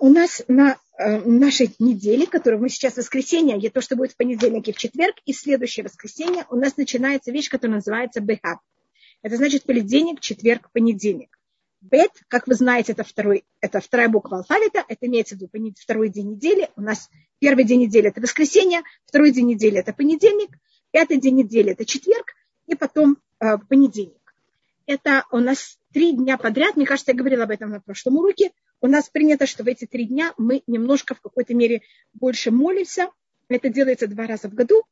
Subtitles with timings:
[0.00, 4.68] у нас на нашей неделе, которую мы сейчас воскресенье, и то, что будет в понедельник
[4.68, 8.58] и в четверг, и следующее воскресенье у нас начинается вещь, которая называется Бехаб.
[9.22, 11.38] Это значит понедельник, четверг, понедельник.
[11.82, 16.10] Бет, как вы знаете, это, второй, это вторая буква алфавита, это имеется в виду второй
[16.10, 16.68] день недели.
[16.76, 17.08] У нас
[17.38, 20.50] первый день недели это воскресенье, второй день недели это понедельник,
[20.90, 22.34] пятый день недели это четверг,
[22.66, 24.34] и потом э, понедельник.
[24.84, 28.50] Это у нас три дня подряд, мне кажется, я говорила об этом на прошлом уроке,
[28.80, 33.10] у нас принято, что в эти три дня мы немножко в какой-то мере больше молимся.
[33.48, 34.84] Это делается два раза в году,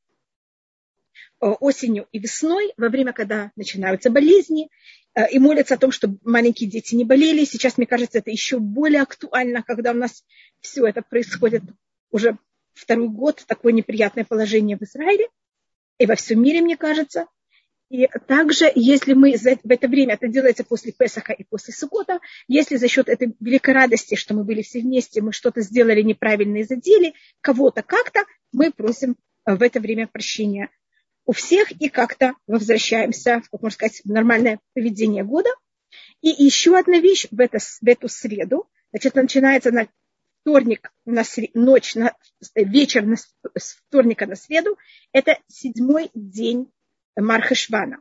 [1.41, 4.69] э, осенью и весной, во время, когда начинаются болезни,
[5.15, 7.45] э, и молятся о том, чтобы маленькие дети не болели.
[7.45, 10.25] Сейчас, мне кажется, это еще более актуально, когда у нас
[10.61, 11.63] все это происходит
[12.11, 12.37] уже
[12.75, 15.29] второй год, такое неприятное положение в Израиле
[15.99, 17.27] и во всем мире, мне кажется.
[17.91, 22.77] И также, если мы в это время, это делается после Песаха и после Сукота, если
[22.77, 26.65] за счет этой великой радости, что мы были все вместе, мы что-то сделали неправильно и
[26.65, 29.17] задели кого-то как-то, мы просим
[29.47, 30.69] э, в это время прощения.
[31.25, 35.51] У всех и как-то возвращаемся, как можно сказать, в нормальное поведение года.
[36.21, 39.89] И еще одна вещь в, это, в эту среду, значит, начинается на
[40.43, 41.55] вторник, на сред...
[41.55, 42.15] ночь, на
[42.55, 43.17] вечер на...
[43.17, 44.77] с вторника на среду,
[45.13, 46.71] это седьмой день
[47.21, 47.99] Мархешвана.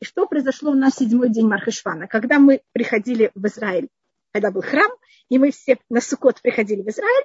[0.00, 2.06] И что произошло у нас седьмой день Мархешвана?
[2.06, 3.88] Когда мы приходили в Израиль,
[4.32, 4.90] когда был храм,
[5.28, 7.24] и мы все на Сукот приходили в Израиль,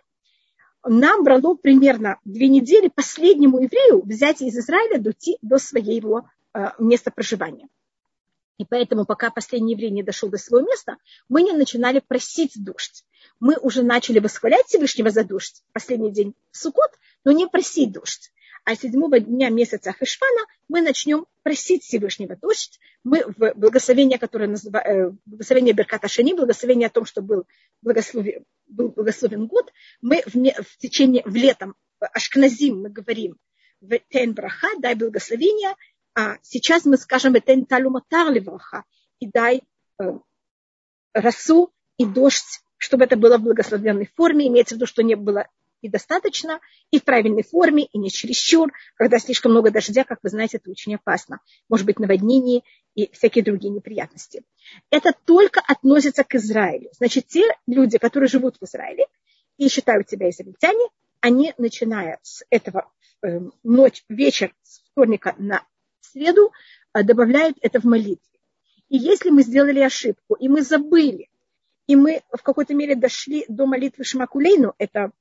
[0.83, 7.11] нам брало примерно две недели последнему еврею взять из Израиля дойти до своего э, места
[7.11, 7.67] проживания.
[8.57, 10.97] И поэтому, пока последний еврей не дошел до своего места,
[11.29, 13.05] мы не начинали просить дождь.
[13.39, 16.91] Мы уже начали восхвалять Всевышнего за дождь последний день Сукот,
[17.23, 18.31] но не просить дождь
[18.63, 22.79] а седьмого дня месяца Хешвана мы начнем просить Всевышнего дождь.
[23.03, 27.45] Мы в благословение, которое называется э, благословение Берката Шани, благословение о том, что был
[27.81, 33.37] благословен, был благословен год, мы в, не, в течение, в летом, Ашкназим мы говорим,
[34.09, 35.75] Тен Браха, дай благословение,
[36.13, 38.83] а сейчас мы скажем Тен Талуматар Левраха,
[39.19, 39.61] и дай
[40.00, 40.03] э,
[41.13, 45.47] росу и дождь, чтобы это было в благословенной форме, имеется в виду, что не было
[45.81, 46.59] и достаточно,
[46.92, 48.72] и в правильной форме, и не чересчур.
[48.96, 51.40] Когда слишком много дождя, как вы знаете, это очень опасно.
[51.69, 52.62] Может быть наводнение
[52.96, 54.44] и всякие другие неприятности.
[54.90, 56.90] Это только относится к Израилю.
[56.94, 59.06] Значит, те люди, которые живут в Израиле
[59.58, 60.88] и считают себя израильтяне,
[61.19, 65.66] они, начиная с этого э, ночь, вечер с вторника на
[66.00, 66.52] среду,
[66.94, 68.40] э, добавляют это в молитве.
[68.90, 71.30] И если мы сделали ошибку, и мы забыли,
[71.88, 75.12] и мы в какой-то мере дошли до молитвы Шмакулейну, это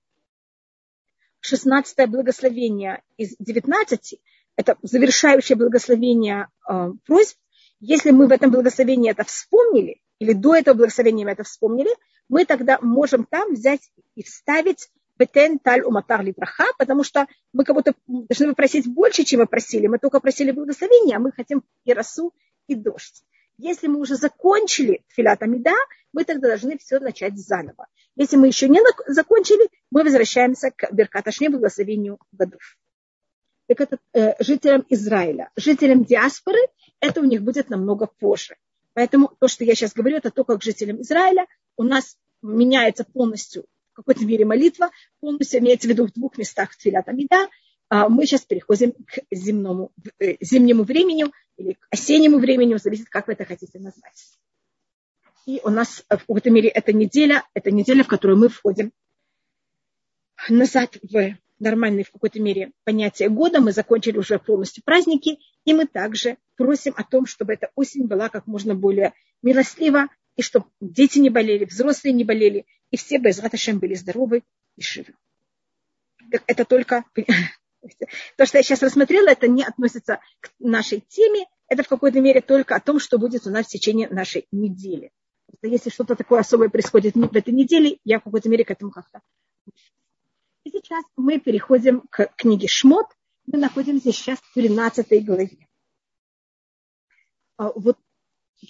[1.40, 4.20] 16 благословение из 19,
[4.56, 7.36] это завершающее благословение э, просьб,
[7.80, 11.90] если мы в этом благословении это вспомнили, или до этого благословения мы это вспомнили,
[12.28, 13.80] мы тогда можем там взять
[14.14, 19.46] и вставить бетен таль уматар либраха, потому что мы будто должны попросить больше, чем мы
[19.46, 19.86] просили.
[19.86, 22.32] Мы только просили благословения, а мы хотим и росу,
[22.66, 23.22] и дождь.
[23.62, 25.74] Если мы уже закончили филат амида,
[26.14, 27.88] мы тогда должны все начать заново.
[28.16, 32.78] Если мы еще не закончили, мы возвращаемся к Беркаташне, благословению годов.
[33.66, 35.50] Так это э, жителям Израиля.
[35.56, 36.58] Жителям диаспоры
[37.00, 38.56] это у них будет намного позже.
[38.94, 41.46] Поэтому то, что я сейчас говорю, это то, как жителям Израиля
[41.76, 44.90] у нас меняется полностью в какой-то мере молитва,
[45.20, 47.48] полностью имеется в виду в двух местах Тфилат Амида.
[47.90, 49.90] А мы сейчас переходим к земному,
[50.20, 54.38] э, зимнему времени или к осеннему времени, зависит, как вы это хотите назвать.
[55.44, 58.92] И у нас в какой-то мере эта неделя, это неделя, в которую мы входим
[60.48, 63.60] назад в нормальное в какой-то мере понятие года.
[63.60, 68.28] Мы закончили уже полностью праздники, и мы также просим о том, чтобы эта осень была
[68.28, 70.06] как можно более милостлива,
[70.36, 74.44] и чтобы дети не болели, взрослые не болели, и все без Раташем были здоровы
[74.76, 75.12] и живы.
[76.46, 77.04] Это только
[78.36, 82.40] то, что я сейчас рассмотрела, это не относится к нашей теме, это в какой-то мере
[82.40, 85.12] только о том, что будет у нас в течение нашей недели.
[85.62, 89.20] Если что-то такое особое происходит в этой неделе, я в какой-то мере к этому как-то.
[90.64, 93.06] И сейчас мы переходим к книге Шмот.
[93.46, 95.68] Мы находимся сейчас в 13 главе.
[97.56, 97.98] А, вот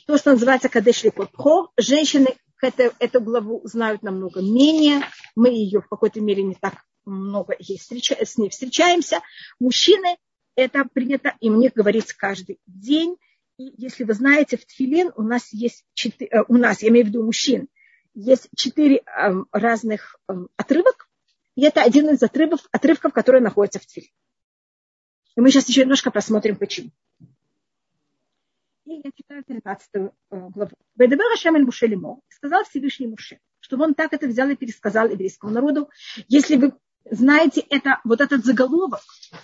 [0.07, 5.03] то, что называется Кадеш Липотхо, женщины это, эту главу знают намного менее.
[5.35, 9.21] Мы ее в какой-то мере не так много ей встреча, с ней встречаемся.
[9.59, 10.17] Мужчины
[10.55, 13.17] это принято, и мне говорится каждый день.
[13.57, 17.07] И если вы знаете, в Тфилин у нас есть четыре, э, у нас, я имею
[17.07, 17.69] в виду мужчин,
[18.15, 21.09] есть четыре эм, разных эм, отрывок,
[21.55, 24.11] и это один из отрывков, отрывков которые находятся в Тфилин.
[25.37, 26.91] И мы сейчас еще немножко посмотрим, почему.
[28.87, 30.73] И я читаю 13 э, главу.
[30.97, 33.39] Бедебер Ашем Муше Лимо, сказал Всевышний Муше.
[33.61, 35.91] чтобы он так это взял и пересказал еврейскому народу.
[36.29, 36.73] Если вы
[37.11, 39.01] знаете это, вот этот заголовок,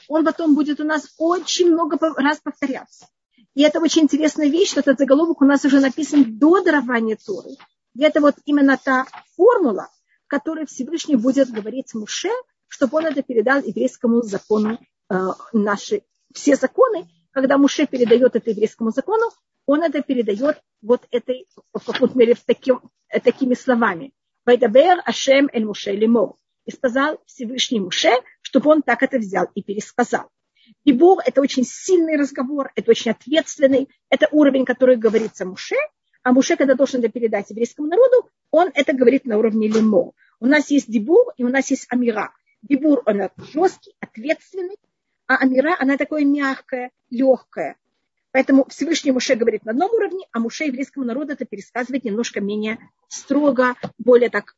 [0.09, 3.07] он потом будет у нас очень много раз повторяться.
[3.55, 7.51] И это очень интересная вещь, что этот заголовок у нас уже написан до дарования Торы.
[7.95, 9.89] И это вот именно та формула,
[10.27, 12.31] которой Всевышний будет говорить Муше,
[12.69, 14.79] чтобы он это передал еврейскому закону
[15.11, 15.17] э,
[15.53, 16.03] наши
[16.35, 19.31] все законы, когда Муше передает это еврейскому закону,
[19.65, 24.13] он это передает вот этой, в каком-то мере, в таким, э, такими словами.
[24.45, 26.37] Вайдабер Ашем эль Муше лимор.
[26.67, 28.11] И сказал Всевышний Муше,
[28.43, 30.29] чтобы он так это взял и пересказал.
[30.85, 35.77] И Бог– это очень сильный разговор, это очень ответственный, это уровень, который говорится Муше,
[36.23, 40.13] а Муше, когда должен это передать еврейскому народу, он это говорит на уровне лимо.
[40.41, 42.33] У нас есть дебур и у нас есть амира.
[42.63, 44.77] Дебур, он жесткий, ответственный,
[45.29, 47.77] а амира, она такое мягкое, легкое.
[48.33, 52.79] Поэтому Всевышний Муше говорит на одном уровне, а Муше еврейскому народу это пересказывает немножко менее
[53.09, 54.57] строго, более так,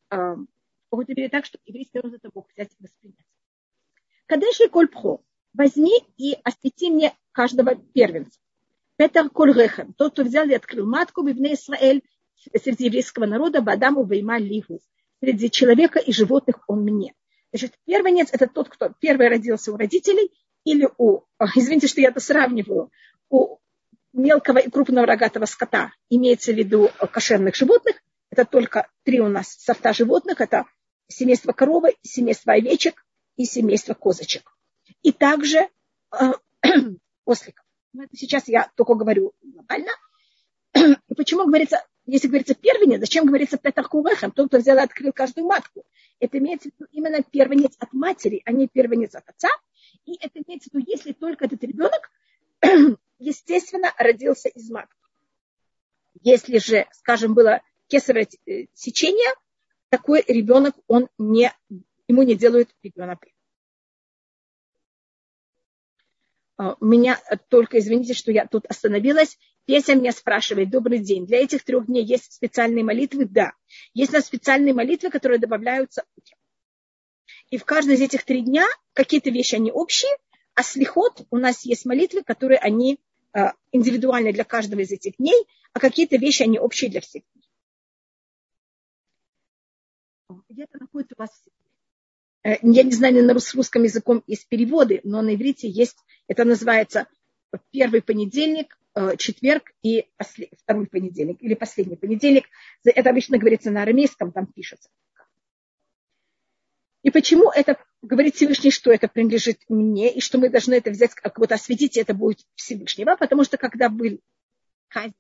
[0.91, 3.27] э, так, чтобы еврейский народ это Бог взять и воспринять.
[4.27, 5.23] Кадеши кольпхо,
[5.55, 8.39] возьми и освети мне каждого первенца.
[8.97, 12.03] Петер Кольрехем, тот, кто взял и открыл матку Бивне Исраэль
[12.61, 14.81] среди еврейского народа, Бадаму Вейма Ливу.
[15.21, 17.15] Среди человека и животных он мне.
[17.53, 20.31] Значит, первенец– это тот, кто первый родился у родителей
[20.65, 21.21] или у,
[21.55, 22.91] извините, что я это сравниваю,
[23.31, 23.59] у
[24.13, 27.97] мелкого и крупного рогатого скота, имеется в виду кошерных животных,
[28.31, 30.67] это только три у нас сорта животных, это
[31.09, 33.05] семейство коровы, семейство овечек
[33.37, 34.55] и семейство козочек.
[35.03, 35.69] И также
[36.13, 36.33] э,
[37.25, 37.65] осликов.
[37.93, 39.91] Но это сейчас я только говорю глобально.
[40.75, 45.47] И почему говорится, если говорится первенец, зачем говорится петахурехем, тот, кто взял и открыл каждую
[45.47, 45.85] матку?
[46.21, 49.49] Это имеется в виду именно первенец от матери, а не первенец от отца.
[50.05, 52.11] И это имеется в виду, если только этот ребенок,
[53.19, 54.95] естественно, родился из матки.
[56.23, 59.33] Если же, скажем, было кесарево э, сечение,
[59.89, 61.53] такой ребенок, он не,
[62.07, 63.25] ему не делают ребенок.
[66.57, 69.39] А, меня только, извините, что я тут остановилась.
[69.65, 73.27] Песня меня спрашивает, добрый день, для этих трех дней есть специальные молитвы?
[73.27, 73.53] Да.
[73.95, 76.39] Есть у нас специальные молитвы, которые добавляются утром.
[77.51, 80.11] И в каждый из этих три дня какие-то вещи, они общие,
[80.55, 82.99] а слихот у нас есть молитвы, которые они
[83.33, 87.23] а, индивидуальны для каждого из этих дней, а какие-то вещи, они общие для всех.
[90.49, 91.31] Где-то находится у вас
[92.45, 97.07] э, я не знаю, на русском языком есть переводы, но на иврите есть это называется
[97.71, 100.07] первый понедельник, э, четверг и
[100.63, 102.45] второй понедельник или последний понедельник.
[102.85, 104.91] Это обычно говорится на арамейском, там пишется.
[107.03, 111.15] И почему это говорит Всевышний, что это принадлежит мне, и что мы должны это взять,
[111.15, 114.21] как вот осветить, это будет Всевышнего, потому что когда был
[114.89, 115.15] казнь,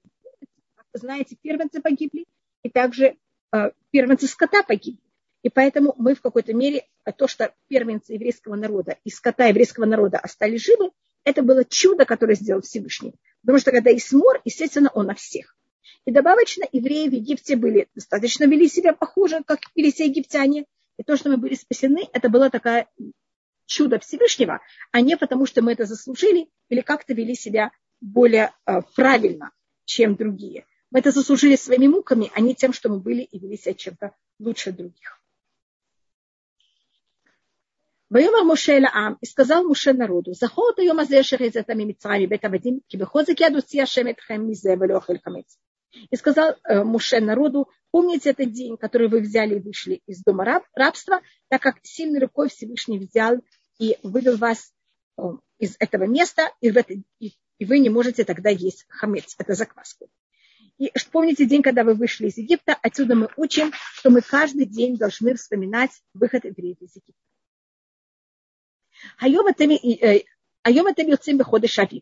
[0.93, 2.26] знаете, первенцы погибли,
[2.62, 3.16] и также
[3.91, 5.00] первенцы скота погибли.
[5.43, 9.85] И поэтому мы в какой-то мере, э, то, что первенцы еврейского народа и скота еврейского
[9.85, 10.91] народа остались живы,
[11.25, 13.15] это было чудо, которое сделал Всевышний.
[13.43, 15.56] Потому что когда есть мор, естественно, он на всех.
[16.05, 20.65] И добавочно, евреи в Египте были достаточно вели себя похоже, как вели себя египтяне.
[20.97, 22.89] И то, что мы были спасены, это было такое
[23.67, 24.61] чудо Всевышнего,
[24.91, 29.53] а не потому, что мы это заслужили или как-то вели себя более э, правильно,
[29.85, 30.65] чем другие.
[30.92, 34.15] Мы это заслужили своими муками, а не тем, что мы были и вели себя чем-то
[34.39, 35.19] лучше других.
[38.13, 42.24] ויאמר משה אל העם, и сказал Муше народу, זכור את היום הזה אשר יצאת ממצרים
[42.24, 45.58] מבית עבדים, כי בחוזק יד הוציא השם אתכם מזה ולא אוכל חמץ.
[46.12, 50.46] И сказал э, Муше народу, помните этот день, который вы взяли и вышли из дома
[50.46, 53.36] раб, рабства, так как сильной рукой Всевышний взял
[53.79, 54.74] и вывел вас
[55.17, 55.22] э,
[55.60, 59.53] из этого места, и, в это, и, и вы не можете тогда есть хамец, это
[59.53, 60.08] закваску.
[60.78, 64.97] И помните день, когда вы вышли из Египта, отсюда мы учим, что мы каждый день
[64.97, 67.20] должны вспоминать выход евреев из Египта.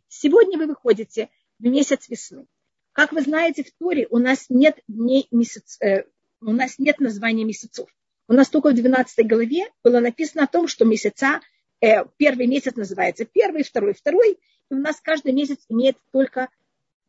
[0.08, 2.46] Сегодня вы выходите в месяц весны.
[2.92, 6.04] Как вы знаете, в Торе у нас нет дней месяц, э,
[6.40, 7.88] у нас нет названия месяцев.
[8.28, 11.40] У нас только в 12 главе было написано о том, что месяца,
[11.80, 14.32] э, первый месяц называется первый, второй, второй,
[14.70, 16.48] и у нас каждый месяц имеет только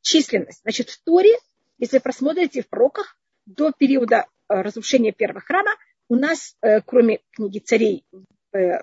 [0.02, 0.62] численность.
[0.62, 1.38] Значит, в Торе,
[1.78, 5.72] если просмотрите в пророках, до периода э, разрушения первого храма,
[6.10, 8.04] у нас, э, кроме книги царей,
[8.54, 8.82] э,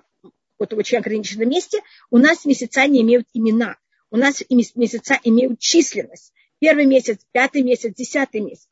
[0.59, 3.77] вот в очень ограниченном месте, у нас месяца не имеют имена.
[4.11, 6.33] У нас месяца имеют численность.
[6.61, 8.69] Первый месяц, пятый месяц, десятый месяц.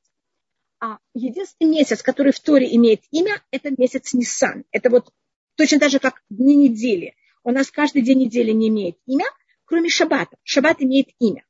[0.81, 4.65] А единственный месяц, который в Торе имеет имя, это месяц Нисан.
[4.71, 5.13] Это вот
[5.57, 7.15] точно так же, как дни недели.
[7.45, 9.27] У нас каждый день недели не имеет имя,
[9.65, 10.37] кроме Шаббата.
[10.45, 11.45] Шаббат имеет имя.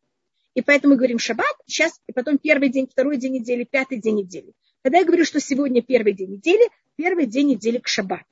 [0.54, 4.16] И поэтому мы говорим Шаббат, сейчас, и потом первый день, второй день недели, пятый день
[4.16, 4.52] недели.
[4.82, 8.24] Когда я говорю, что сегодня первый день недели, первый день недели к шаббату.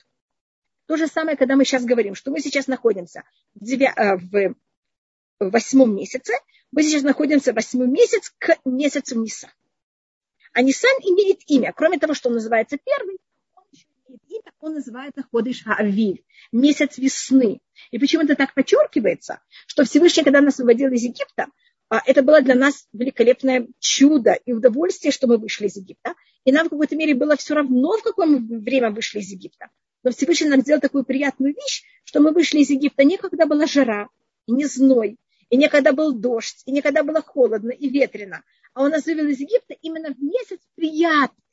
[0.86, 3.22] То же самое, когда мы сейчас говорим, что мы сейчас находимся
[3.54, 3.94] в, девя...
[3.96, 4.16] Э,
[5.38, 6.34] в восьмом месяце,
[6.70, 9.50] мы сейчас находимся в восьмой месяц к месяцу Нисан.
[10.52, 11.72] А Нисан имеет имя.
[11.74, 13.18] Кроме того, что он называется первый,
[13.54, 17.60] он еще имеет имя, он называется Ходыш Хаавиль, месяц весны.
[17.90, 21.46] И почему-то так подчеркивается, что Всевышний, когда нас выводил из Египта,
[21.98, 26.14] это было для нас великолепное чудо и удовольствие, что мы вышли из Египта.
[26.44, 29.68] И нам в какой-то мере было все равно, в какое время вышли из Египта.
[30.02, 33.66] Но Всевышний нам сделал такую приятную вещь, что мы вышли из Египта не когда была
[33.66, 34.08] жара,
[34.46, 35.18] и не зной,
[35.48, 38.42] и не когда был дождь, и не когда было холодно и ветрено,
[38.72, 41.44] а он нас вывел из Египта именно в месяц приятный.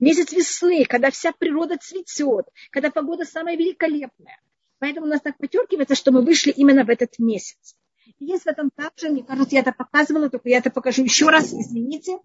[0.00, 4.40] Месяц весны, когда вся природа цветет, когда погода самая великолепная.
[4.78, 7.76] Поэтому у нас так потеркивается, что мы вышли именно в этот месяц.
[8.24, 11.52] Есть в этом также, мне кажется, я это показывала, только я это покажу еще раз,
[11.52, 12.20] извините.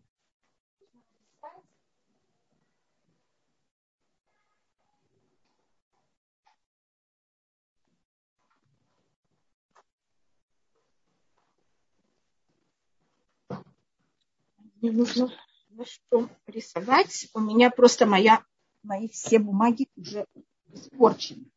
[14.79, 15.31] Мне нужно
[15.69, 17.27] на что рисовать.
[17.33, 18.45] У меня просто моя,
[18.83, 20.27] мои все бумаги уже
[20.71, 21.49] испорчены.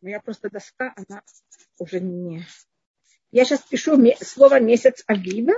[0.00, 1.22] Моя просто доска, она
[1.78, 2.44] уже не...
[3.30, 5.54] Я сейчас пишу слово месяц Авива.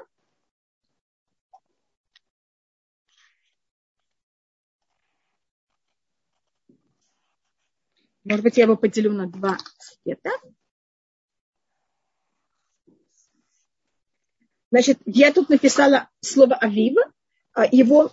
[8.25, 10.31] Может быть, я его поделю на два цвета.
[14.71, 17.03] Значит, я тут написала слово Авива,
[17.73, 18.13] его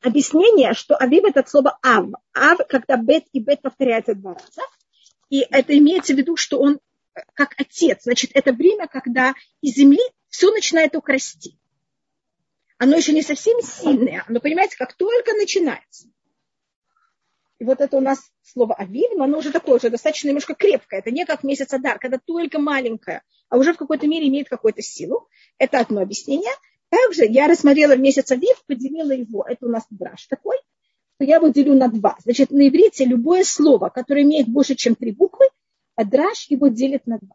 [0.00, 2.10] объяснение, что Авив это слово Ав.
[2.32, 4.62] Ав, когда Бет и Бет повторяются два раза.
[5.32, 6.74] И это имеется в виду, что он
[7.14, 8.02] э, как отец.
[8.02, 11.58] Значит, это время, когда из земли все начинает только расти.
[12.76, 16.08] Оно еще не совсем сильное, но понимаете, как только начинается.
[17.58, 21.00] И вот это у нас слово авив, но оно уже такое, уже достаточно немножко крепкое.
[21.00, 24.82] Это не как месяц Адар, когда только маленькое, а уже в какой-то мере имеет какую-то
[24.82, 25.30] силу.
[25.56, 26.52] Это одно объяснение.
[26.90, 29.46] Также я рассмотрела в месяц Авив, поделила его.
[29.48, 30.58] Это у нас браш такой,
[31.14, 32.16] что я его делю на два.
[32.24, 35.46] Значит, на иврите любое слово, которое имеет больше, чем три буквы,
[35.94, 37.34] а драж его делит на два.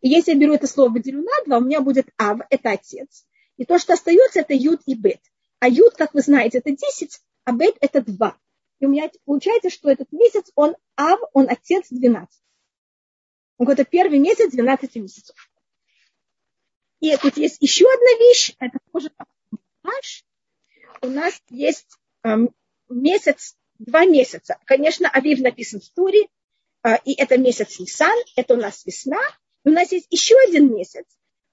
[0.00, 3.26] И если я беру это слово, выделю на два, у меня будет ав, это отец.
[3.56, 5.20] И то, что остается, это юд и бет.
[5.58, 8.36] А юд, как вы знаете, это 10, а бет это 2.
[8.80, 12.40] И у меня получается, что этот месяц, он ав, он отец 12.
[13.58, 15.36] Он говорит, первый месяц 12 месяцев.
[17.00, 19.10] И тут есть еще одна вещь, это тоже
[19.82, 20.24] наш.
[21.02, 22.50] У нас есть эм,
[22.94, 24.58] месяц, два месяца.
[24.64, 26.26] Конечно, Авив написан в Туре,
[26.84, 29.20] э, и это месяц Нисан, это у нас весна.
[29.64, 31.04] И у нас есть еще один месяц,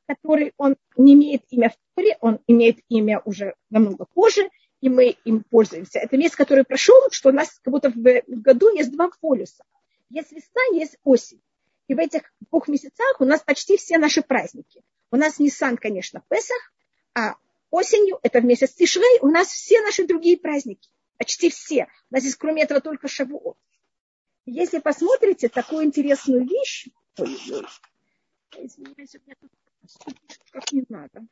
[0.07, 4.49] который он не имеет имя в Туре, он имеет имя уже намного позже,
[4.81, 5.99] и мы им пользуемся.
[5.99, 7.95] Это месяц, который прошел, что у нас как будто в
[8.27, 9.63] году есть два полюса.
[10.09, 11.41] Есть весна, есть осень.
[11.87, 14.83] И в этих двух месяцах у нас почти все наши праздники.
[15.11, 16.73] У нас Нисан, конечно, Песах,
[17.15, 17.35] а
[17.71, 20.89] осенью, это в месяц Тишрей, у нас все наши другие праздники.
[21.17, 21.87] Почти все.
[22.09, 23.57] У нас есть кроме этого только Шавуот.
[24.45, 29.51] Если посмотрите такую интересную вещь, ой, ой, извиняюсь, у меня тут
[30.51, 31.27] как не надо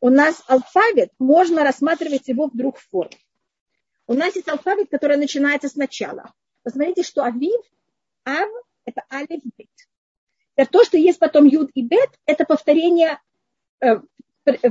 [0.00, 3.18] у нас алфавит, можно рассматривать его в двух формах.
[4.06, 6.34] У нас есть алфавит, который начинается сначала.
[6.62, 7.60] Посмотрите, что авив,
[8.24, 8.48] ав,
[8.84, 10.70] это алиф, бет.
[10.70, 13.20] То, что есть потом юд и бет, это повторение
[13.80, 14.00] э,
[14.46, 14.70] э,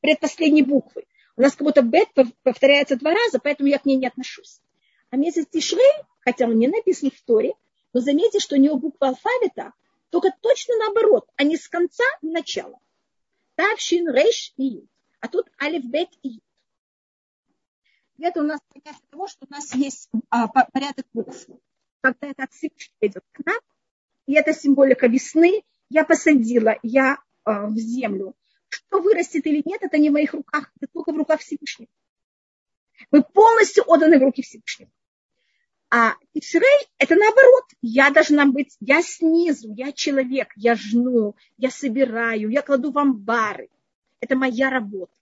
[0.00, 1.04] предпоследней буквы.
[1.36, 2.08] У нас как будто бет
[2.42, 4.60] повторяется два раза, поэтому я к ней не отношусь.
[5.10, 7.54] А месяц Тишрей, хотя он не написан в Торе,
[7.92, 9.72] но заметьте, что у него буква алфавита
[10.10, 12.78] только точно наоборот, а не с конца в начало.
[13.54, 14.90] Тавшин, Рейш и Ют.
[15.20, 16.42] А тут Алиф, Бет и Ют.
[18.18, 21.46] Это у нас понятие того, что у нас есть а, порядок букв.
[22.00, 22.50] Когда это от
[23.00, 23.58] идет к нам,
[24.26, 28.34] и это символика весны, я посадила, я а, в землю.
[28.68, 31.90] Что вырастет или нет, это не в моих руках, это только в руках Всевышнего.
[33.10, 34.90] Мы полностью отданы в руки Всевышнего.
[35.90, 37.64] А Ишрей– это наоборот.
[37.80, 43.68] Я должна быть, я снизу, я человек, я жну, я собираю, я кладу в амбары.
[44.20, 45.12] Это моя работа.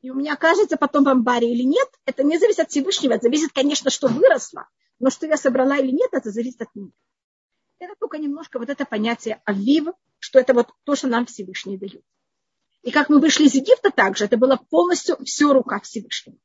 [0.00, 3.14] И у меня кажется потом в амбаре или нет, это не зависит от Всевышнего.
[3.14, 6.92] Это зависит, конечно, что выросло, но что я собрала или нет, это зависит от меня.
[7.80, 12.04] Это только немножко вот это понятие авив, что это вот то, что нам Всевышний дает.
[12.82, 16.36] И как мы вышли из Египта также, это было полностью все рука Всевышнего.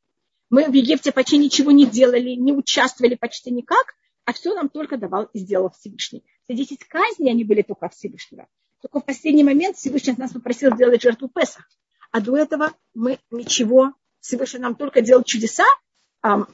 [0.50, 4.98] Мы в Египте почти ничего не делали, не участвовали почти никак, а все нам только
[4.98, 6.24] давал и сделал Всевышний.
[6.46, 8.48] Все 10 казней, они были только Всевышнего.
[8.82, 11.70] Только в последний момент Всевышний нас попросил сделать жертву Песах.
[12.12, 15.66] А до этого мы ничего, Всевышний нам только делал чудеса,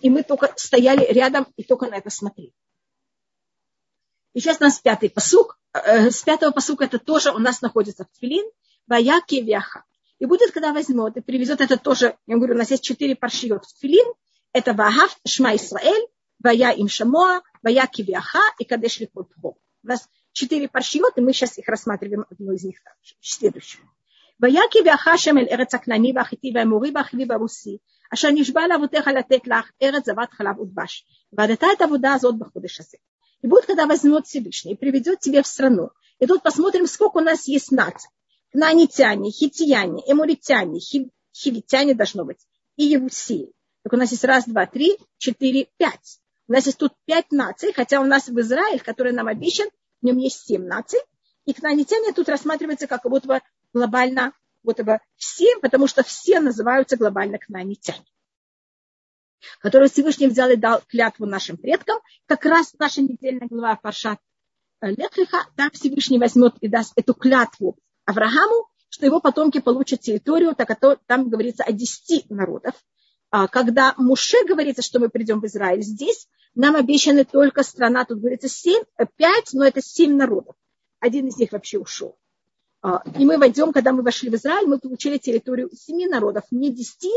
[0.01, 2.53] и мы только стояли рядом и только на это смотрели.
[4.34, 5.58] И сейчас у нас пятый посук.
[5.72, 8.44] Э, с пятого посука это тоже у нас находится в Тфилин.
[8.86, 9.84] Ваяки Вяха.
[10.18, 13.64] И будет, когда возьмет и привезет это тоже, я говорю, у нас есть четыре паршиот
[13.64, 14.06] в Тфилин.
[14.52, 16.06] Это Вахав, Шма Исраэль,
[16.42, 19.48] Вая им Шамоа, Вая Кивиаха и Кадеш Ликутхо.
[19.48, 23.14] У нас четыре паршиот, и мы сейчас их рассматриваем, одну из них также.
[23.20, 23.86] Следующую.
[24.40, 27.78] והיה כי בהכה אל ארץ הכנעני והחיטי והאמורי והחיבי והרוסי,
[28.14, 31.04] אשר נשבע לאבותיך לתת לך ארץ זבת חלב ודבש.
[31.32, 32.96] ועדת את העבודה הזאת בחודש הזה.
[33.41, 35.89] И будет, когда возьмет Всевышний и приведет тебя в страну.
[36.19, 38.09] И тут посмотрим, сколько у нас есть наций.
[38.51, 40.79] Кнаанитяне, хитияне, эмуритяне,
[41.33, 42.39] хивитяне должно быть,
[42.75, 43.51] и евусии.
[43.83, 46.19] Так у нас есть раз, два, три, четыре, пять.
[46.47, 49.69] У нас есть тут пять наций, хотя у нас в Израиль, который нам обещан,
[50.01, 50.99] в нем есть семь наций.
[51.45, 53.41] И кнаанитяне тут рассматривается как будто бы
[53.73, 54.33] глобально
[54.63, 58.05] вот бы все, потому что все называются глобально кнаанитяне
[59.59, 64.19] который Всевышний взял и дал клятву нашим предкам, как раз наша недельная глава Паршат
[64.81, 70.69] Лехлиха, там Всевышний возьмет и даст эту клятву Аврааму, что его потомки получат территорию, так
[70.69, 72.73] это, там говорится о десяти народов.
[73.29, 78.19] А когда Муше говорится, что мы придем в Израиль, здесь нам обещаны только страна, тут
[78.19, 78.83] говорится семь,
[79.15, 80.55] пять, но это семь народов.
[80.99, 82.17] Один из них вообще ушел.
[82.81, 86.73] А, и мы войдем, когда мы вошли в Израиль, мы получили территорию семи народов, не
[86.73, 87.11] десяти,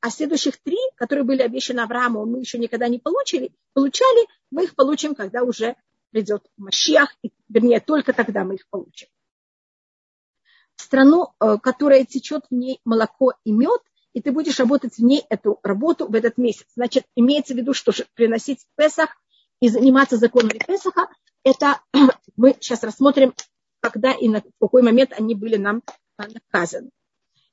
[0.00, 4.74] а следующих три, которые были обещаны Аврааму, мы еще никогда не получили, получали, мы их
[4.74, 5.76] получим, когда уже
[6.10, 7.14] придет Машиах,
[7.48, 9.08] вернее, только тогда мы их получим.
[10.76, 13.80] Страну, э, которая течет в ней молоко и мед,
[14.12, 16.66] и ты будешь работать в ней эту работу в этот месяц.
[16.74, 19.16] Значит, имеется в виду, что приносить Песах
[19.60, 21.08] и заниматься законами Песаха,
[21.42, 21.80] это
[22.36, 23.34] мы сейчас рассмотрим,
[23.80, 25.82] когда и на какой момент они были нам
[26.16, 26.90] наказаны.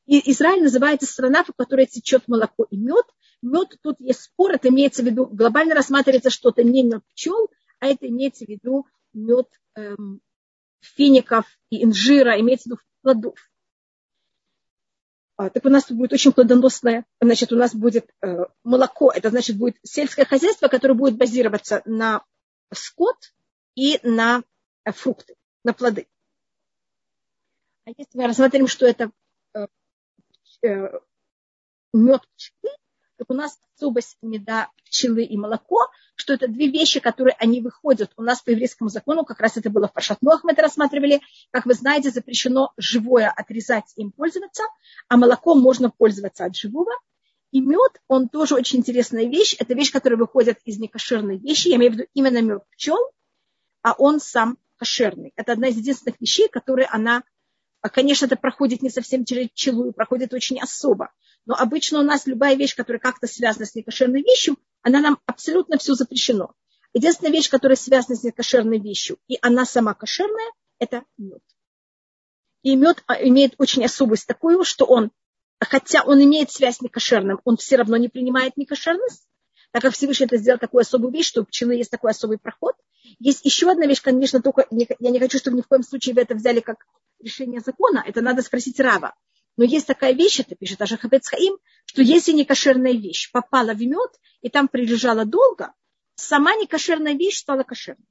[0.05, 3.05] И Израиль называется страна, в которой течет молоко и мед.
[3.41, 7.87] Мед, тут есть спор, это имеется в виду, глобально рассматривается что-то не мед пчел, а
[7.87, 10.21] это имеется в виду мед эм,
[10.79, 13.35] фиников и инжира, имеется в виду плодов.
[15.37, 19.57] А, так у нас будет очень плодоносное, значит, у нас будет э, молоко, это значит
[19.57, 22.23] будет сельское хозяйство, которое будет базироваться на
[22.73, 23.17] скот
[23.75, 24.43] и на
[24.85, 26.07] э, фрукты, на плоды.
[27.85, 29.11] А если мы рассмотрим, что это
[30.61, 32.75] мед пчелы,
[33.17, 38.11] так у нас особость меда пчелы и молоко, что это две вещи, которые они выходят.
[38.17, 41.65] У нас по еврейскому закону, как раз это было в Паршатнуах, мы это рассматривали, как
[41.65, 44.63] вы знаете, запрещено живое отрезать им пользоваться,
[45.07, 46.91] а молоком можно пользоваться от живого.
[47.51, 49.55] И мед, он тоже очень интересная вещь.
[49.57, 51.69] Это вещь, которая выходит из некошерной вещи.
[51.69, 52.97] Я имею в виду именно мед пчел,
[53.81, 55.31] а он сам кошерный.
[55.37, 57.23] Это одна из единственных вещей, которые она
[57.85, 61.11] а, конечно, это проходит не совсем через пчелу, проходит очень особо.
[61.45, 65.77] Но обычно у нас любая вещь, которая как-то связана с некошерной вещью, она нам абсолютно
[65.77, 66.55] все запрещено.
[66.95, 71.43] Единственная вещь, которая связана с некошерной вещью, и она сама кошерная, это мед.
[72.63, 75.11] И мед а, имеет очень особость такую, что он,
[75.59, 79.27] хотя он имеет связь с некошерным, он все равно не принимает некошерность,
[79.69, 82.73] так как Всевышний это сделал такую особую вещь, что у пчелы есть такой особый проход.
[83.19, 86.21] Есть еще одна вещь, конечно, только я не хочу, чтобы ни в коем случае вы
[86.21, 86.87] это взяли как
[87.19, 89.15] решение закона, это надо спросить Рава.
[89.57, 94.19] Но есть такая вещь, это пишет даже Хаим, что если некошерная вещь попала в мед
[94.41, 95.73] и там прилежала долго,
[96.15, 98.05] сама некошерная вещь стала кошерной.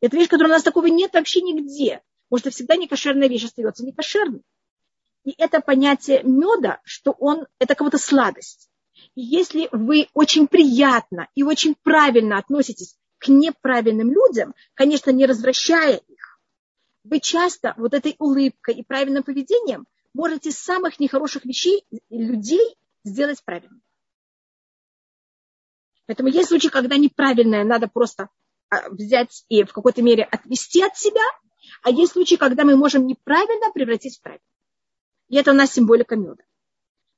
[0.00, 2.02] Это вещь, которая у нас такого нет вообще нигде.
[2.30, 4.42] Может, всегда некошерная вещь остается некошерной.
[5.24, 8.70] И это понятие меда, что он, это будто сладость.
[9.14, 15.96] И если вы очень приятно и очень правильно относитесь к неправильным людям, конечно, не развращая
[15.96, 16.13] их,
[17.04, 23.44] вы часто вот этой улыбкой и правильным поведением можете из самых нехороших вещей людей сделать
[23.44, 23.82] правильным.
[26.06, 28.28] Поэтому есть случаи, когда неправильное надо просто
[28.68, 31.22] а, взять и в какой-то мере отвести от себя,
[31.82, 34.44] а есть случаи, когда мы можем неправильно превратить в правильно.
[35.28, 36.42] И это у нас символика меда.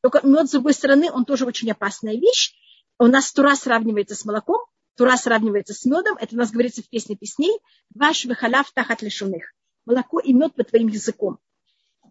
[0.03, 2.55] Только мед, с другой стороны, он тоже очень опасная вещь.
[2.99, 4.65] У нас тура сравнивается с молоком,
[4.97, 6.17] тура сравнивается с медом.
[6.17, 7.61] Это у нас говорится в песне песней.
[7.93, 9.53] Ваш выхаляв тахат лишуных
[9.87, 11.39] молоко и мед по твоим языком.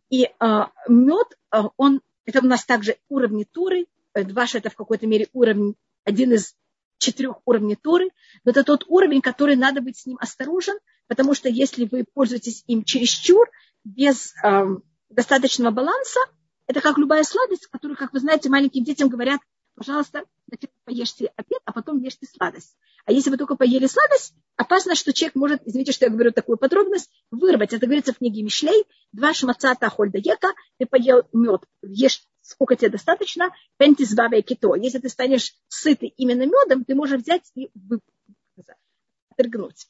[0.10, 3.86] И а, мед, а, он, это у нас также уровни Туры,
[4.16, 6.56] Дваш это в какой-то мере уровень, один из
[6.98, 8.10] четырех уровней Туры,
[8.44, 12.64] но это тот уровень, который надо быть с ним осторожен, потому что если вы пользуетесь
[12.68, 13.50] им чересчур,
[13.84, 14.66] без э,
[15.10, 16.20] достаточного баланса,
[16.68, 19.40] это как любая сладость, которую, как вы знаете, маленьким детям говорят,
[19.76, 20.24] пожалуйста,
[20.86, 22.76] поешьте обед, а потом ешьте сладость.
[23.06, 26.58] А если вы только поели сладость, опасно, что человек может, извините, что я говорю такую
[26.58, 27.74] подробность, вырвать.
[27.74, 32.90] Это говорится в книге Мишлей, два шмацата хольда ека, ты поел мед, ешь сколько тебе
[32.90, 34.76] достаточно, пентис бабе кито.
[34.76, 37.72] Если ты станешь сытый именно медом, ты можешь взять и
[39.32, 39.88] отрыгнуть.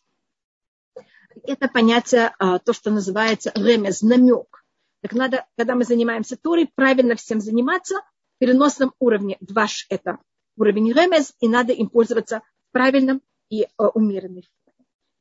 [1.44, 4.64] Это понятие, а, то, что называется ремез, намек.
[5.02, 8.02] Так надо, когда мы занимаемся Торой, правильно всем заниматься
[8.40, 9.38] переносном уровне.
[9.40, 10.20] Дваш– это
[10.58, 14.48] уровень ремез, и надо им пользоваться в правильном и а, умеренной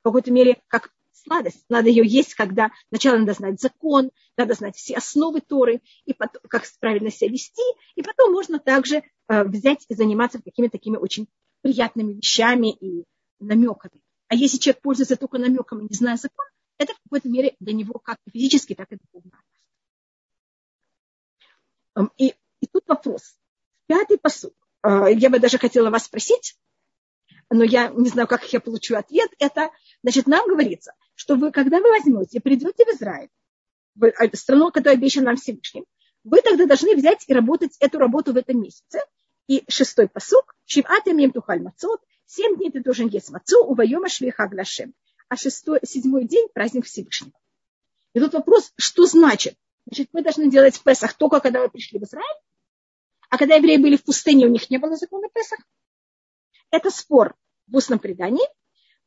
[0.00, 1.64] В какой-то мере, как сладость.
[1.68, 6.42] Надо ее есть, когда сначала надо знать закон, надо знать все основы Торы, и потом,
[6.48, 7.62] как правильно себя вести,
[7.94, 11.28] и потом можно также э, взять и заниматься какими-то такими очень
[11.62, 13.04] приятными вещами и
[13.40, 14.02] намеками.
[14.28, 16.46] А если человек пользуется только намеком и не зная закон,
[16.78, 19.40] это в какой-то мере для него как физически, так и духовно.
[21.96, 22.34] Эм, и
[22.74, 23.36] тут вопрос.
[23.86, 24.52] Пятый посуд.
[24.82, 26.56] Э, я бы даже хотела вас спросить,
[27.50, 29.30] но я не знаю, как я получу ответ.
[29.38, 29.70] Это,
[30.02, 33.30] значит, нам говорится, что вы, когда вы возьмете, придете в Израиль,
[33.94, 35.84] в э, страну, которая обещана нам Всевышним,
[36.24, 39.00] вы тогда должны взять и работать эту работу в этом месяце.
[39.46, 44.48] И шестой посук, Шиват имеем тухаль мацот, семь дней ты должен есть мацу, увайома швиха
[44.48, 44.94] глашем.
[45.28, 47.38] А шестой, седьмой день праздник Всевышнего.
[48.14, 49.56] И тут вопрос, что значит?
[49.86, 52.40] Значит, мы должны делать Песах только когда вы пришли в Израиль,
[53.34, 55.58] а когда евреи были в пустыне, у них не было закона Песах.
[56.70, 57.34] Это спор
[57.66, 58.46] в устном предании.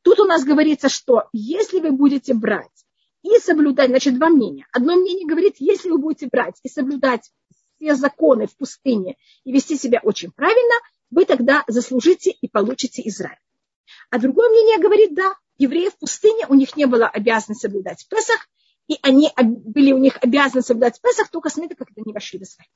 [0.02, 2.84] Тут у нас говорится, что если вы будете брать
[3.22, 4.66] и соблюдать, значит, два мнения.
[4.70, 7.32] Одно мнение говорит, если вы будете брать и соблюдать
[7.78, 10.74] все законы в пустыне и вести себя очень правильно,
[11.08, 13.40] вы тогда заслужите и получите Израиль.
[14.10, 18.46] А другое мнение говорит, да, евреи в пустыне, у них не было обязанности соблюдать Песах,
[18.88, 22.42] и они были у них обязаны соблюдать Песах только с момента, как они вошли в
[22.42, 22.68] Израиль.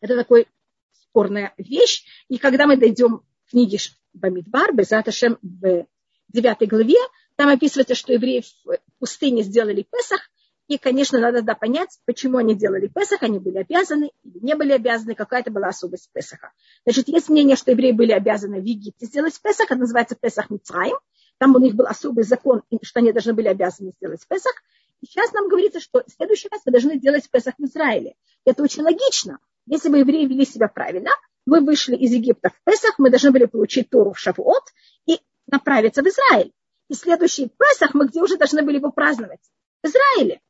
[0.00, 0.46] Это такой
[0.92, 2.04] спорная вещь.
[2.28, 3.78] И когда мы дойдем в книге
[4.12, 5.86] Бамидбар, Безаташем в
[6.28, 6.98] девятой главе,
[7.36, 10.20] там описывается, что евреи в пустыне сделали Песах,
[10.68, 14.72] и, конечно, надо да, понять, почему они делали Песах, они были обязаны или не были
[14.72, 16.52] обязаны, какая-то была особость Песаха.
[16.84, 20.98] Значит, есть мнение, что евреи были обязаны в Египте сделать Песах, это называется Песах Мицраим,
[21.38, 24.52] там у них был особый закон, что они должны были обязаны сделать Песах.
[25.00, 28.16] И сейчас нам говорится, что в следующий раз вы должны делать Песах в Израиле.
[28.44, 29.38] Это очень логично.
[29.70, 31.10] Если бы евреи вели себя правильно,
[31.44, 34.64] мы вышли из Египта в Песах, мы должны были получить Тору в Шавуот
[35.06, 36.52] и направиться в Израиль.
[36.88, 39.40] И следующий Песах мы где уже должны были его праздновать?
[39.82, 40.40] В Израиле.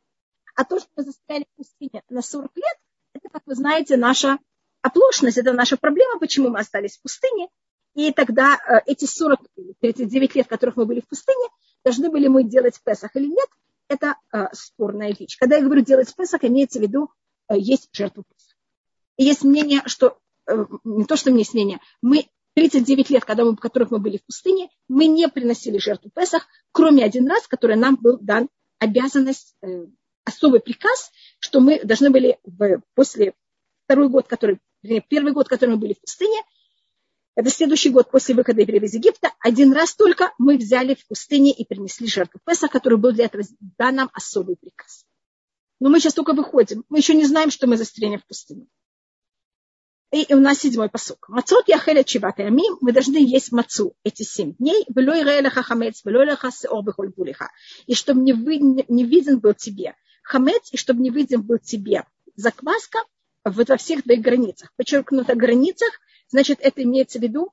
[0.55, 2.77] А то, что мы застряли в пустыне на 40 лет,
[3.13, 4.39] это, как вы знаете, наша
[4.83, 7.49] оплошность, это наша проблема, почему мы остались в пустыне.
[7.95, 9.41] И тогда э, эти 40,
[9.81, 11.49] 39 лет, которых мы были в пустыне,
[11.85, 13.49] должны были мы делать Песах или нет,
[13.89, 15.37] это э, спорная вещь.
[15.39, 17.11] Когда я говорю делать Песах, имеется в виду,
[17.49, 18.25] э, есть жертву.
[19.19, 23.55] И есть мнение, что Э, не то, что мне мнение, мы 39 лет, когда мы,
[23.55, 27.97] которых мы были в пустыне, мы не приносили жертву Песах, кроме один раз, который нам
[27.97, 29.87] был дан обязанность, э,
[30.25, 33.35] особый приказ, что мы должны были в, после
[33.85, 34.59] второй год, который,
[35.09, 36.43] первый год, который мы были в пустыне,
[37.35, 41.53] это следующий год после выхода евреев из Египта, один раз только мы взяли в пустыне
[41.53, 43.45] и принесли жертву Песах, который был для этого
[43.77, 45.05] дан нам особый приказ.
[45.79, 48.67] Но мы сейчас только выходим, мы еще не знаем, что мы застрянем в пустыне.
[50.11, 51.29] И у нас седьмой посок.
[51.29, 52.79] Мацот яхеля чиват ямим.
[52.81, 54.87] Мы должны есть мацу эти семь дней.
[54.88, 57.51] Велой рейлаха хамец, велой леха сеор бихоль булиха.
[57.87, 62.05] И чтобы не, вы, не виден был тебе хамец, и чтобы не виден был тебе
[62.37, 63.01] закваска
[63.44, 64.73] вот во всех твоих границах.
[64.77, 65.90] Подчеркнуто границах,
[66.29, 67.53] значит, это имеется в виду,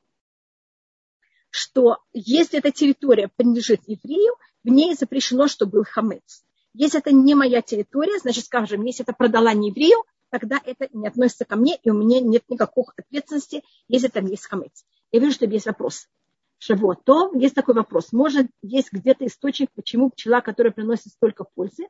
[1.49, 6.43] что если эта территория принадлежит еврею, в ней запрещено, чтобы был хамец.
[6.73, 10.03] Если это не моя территория, значит, скажем, если это продала не еврею,
[10.39, 14.45] тогда это не относится ко мне, и у меня нет никакой ответственности, если там есть
[14.45, 14.85] хамец.
[15.13, 16.09] Я вижу, что есть вопрос.
[16.57, 18.11] Шавуот, то есть такой вопрос.
[18.11, 21.87] Может, есть где-то источник, почему пчела, которая приносит столько пользы,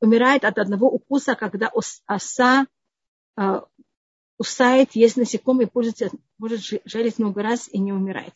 [0.00, 1.70] умирает от одного укуса, когда
[2.06, 2.66] оса
[3.36, 3.60] э,
[4.38, 8.32] усает, есть насекомые, пользуется, может жарить много раз и не умирает.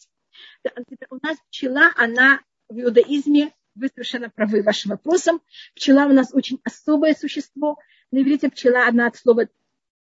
[1.08, 5.40] У нас пчела, она в иудаизме, вы совершенно правы вашим вопросом.
[5.74, 7.78] Пчела у нас очень особое существо.
[8.10, 9.48] На иврите пчела одна от слова,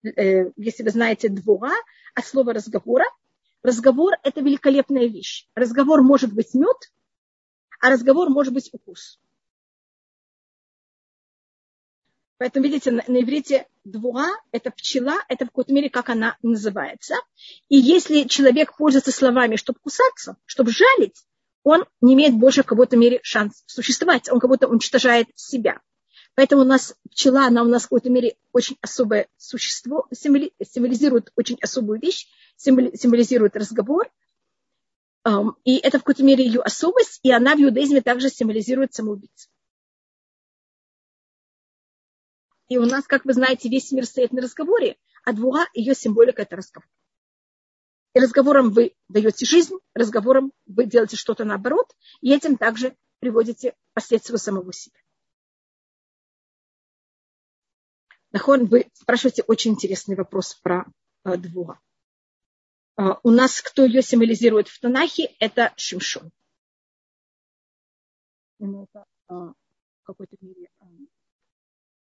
[0.03, 1.75] э, если вы знаете, двора,
[2.15, 3.05] от слова разговора.
[3.63, 5.47] Разговор– это великолепная вещь.
[5.55, 6.93] Разговор может быть мед,
[7.81, 9.21] а разговор может быть укус.
[12.39, 17.17] Поэтому, видите, на, на иврите двуа– это пчела, это в какой-то мере, как она называется.
[17.69, 21.25] И если человек пользуется словами, чтобы кусаться, чтобы жалить,
[21.69, 25.81] он не имеет больше в какой-то мере шанс существовать, он как будто уничтожает себя.
[26.35, 31.59] Поэтому у нас пчела, она у нас в какой-то мере очень особое существо, символизирует очень
[31.61, 34.09] особую вещь, символизирует разговор.
[35.65, 39.49] И это в какой-то мере ее особость, и она в иудаизме также символизирует самоубийцу.
[42.69, 46.43] И у нас, как вы знаете, весь мир стоит на разговоре, а двуга ее символика–
[46.45, 46.89] это разговор.
[48.19, 54.39] И разговором вы даете жизнь, разговором вы делаете что-то наоборот, и этим также приводите последствия
[54.39, 54.99] самого себя.
[58.33, 60.87] Нахон, вы спрашиваете очень интересный вопрос про
[61.25, 61.79] э, двуга.
[62.97, 66.33] Э, у нас, кто ее символизирует в Танахе, это Шимшон.
[68.59, 69.55] Ну, это э, в
[70.03, 70.85] какой-то мере э,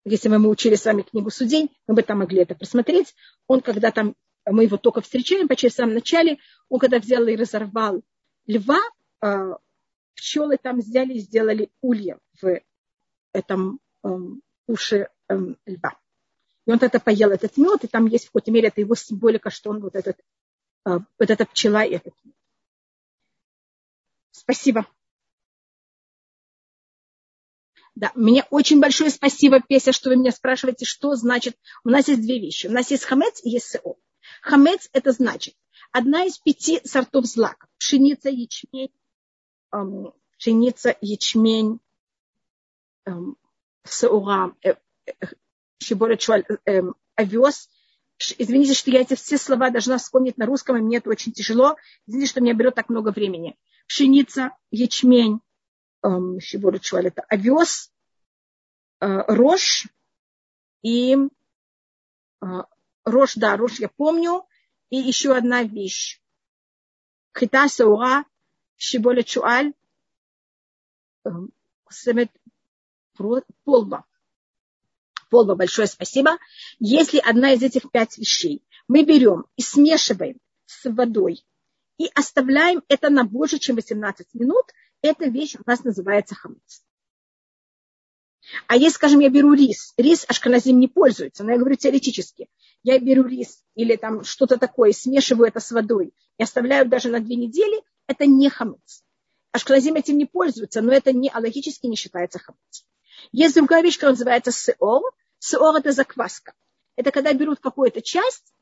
[0.06, 3.14] если бы мы учили с вами книгу судей, мы бы там могли это просмотреть.
[3.48, 4.16] Он, когда там,
[4.52, 6.38] мы его только встречаем, почти в самом начале,
[6.70, 8.02] он когда взял и разорвал
[8.46, 8.80] льва,
[9.22, 9.54] э,
[10.16, 12.62] пчелы там взяли и сделали улья в
[13.34, 15.98] этом эм, уши эм, льва.
[16.66, 19.50] И он это поел, этот мед, и там есть в какой-то мере это его символика,
[19.50, 20.18] что он вот этот,
[20.86, 22.36] э, вот эта пчела и этот мед.
[24.32, 24.86] Спасибо.
[27.96, 31.58] Да, мне очень большое спасибо, Песя, что вы меня спрашиваете, что значит.
[31.84, 32.68] У нас есть две вещи.
[32.68, 33.96] У нас есть хамец и есть сео.
[34.48, 35.56] Хамец это значит
[35.92, 37.70] одна из пяти сортов злаков.
[37.78, 38.94] Пшеница, ячмень,
[39.74, 41.80] эм, пшеница, ячмень,
[43.06, 43.36] эм,
[43.84, 45.12] сеура, э, э,
[45.84, 46.82] щеборы, чуаль, э,
[47.16, 47.70] овес.
[48.38, 51.76] Извините, что я эти все слова должна вспомнить на русском, и мне это очень тяжело.
[52.06, 53.58] Извините, что мне берет так много времени.
[53.88, 55.42] Пшеница, ячмень,
[56.40, 57.92] Шибору Чуаль, это овес,
[59.02, 59.88] э, рожь
[60.84, 61.18] и
[62.42, 62.46] э,
[63.08, 64.46] рожь, да, рожь я помню,
[64.90, 66.22] и еще одна вещь.
[67.38, 68.26] Хита Саура,
[68.76, 69.74] Шиболя Чуаль,
[71.90, 72.32] Семет
[73.64, 74.06] Полба.
[75.30, 76.38] Полба, большое спасибо.
[76.80, 81.46] Если одна из этих пять вещей мы берем и смешиваем с водой
[81.98, 84.66] и оставляем это на больше, чем 18 минут,
[85.02, 86.84] эта вещь у нас называется хамец.
[88.68, 92.50] А если, скажем, я беру рис, рис ашканазим не пользуется, но я говорю теоретически,
[92.84, 97.20] я беру рис или там что-то такое, смешиваю это с водой и оставляю даже на
[97.20, 99.04] две недели, это не хамец.
[99.52, 102.86] Ашканазим этим не пользуется, но это не, а не считается хамец.
[103.32, 105.04] Есть другая вещь, которая называется сеор.
[105.40, 106.54] Сеор– это закваска.
[106.96, 108.54] Это когда берут какую-то часть,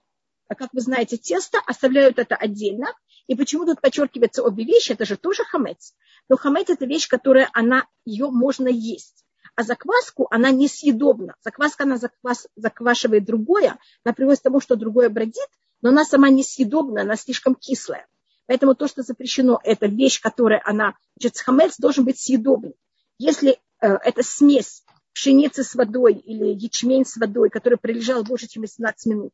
[0.48, 2.94] а как вы знаете, тесто, оставляют это отдельно.
[3.28, 4.92] И почему тут подчеркивается обе вещи?
[4.92, 5.96] Это же тоже хамец.
[6.30, 9.26] Но хамец это вещь, которая она, ее можно есть.
[9.56, 11.36] А закваску она несъедобна.
[11.42, 15.48] Закваска она заквас, заквашивает другое, она приводит к тому, что другое бродит,
[15.82, 18.06] но она сама несъедобна, она слишком кислая.
[18.48, 22.76] Поэтому то, что запрещено, это вещь, которая она, значит, хамец должен быть съедобный.
[23.18, 28.64] Если э, это смесь пшеницы с водой или ячмень с водой, который прилежал больше, чем
[28.64, 29.32] 18 минут,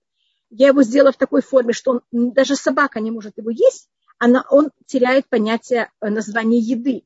[0.51, 4.45] я его сделала в такой форме, что он, даже собака не может его есть, она,
[4.49, 7.03] он теряет понятие э, названия еды.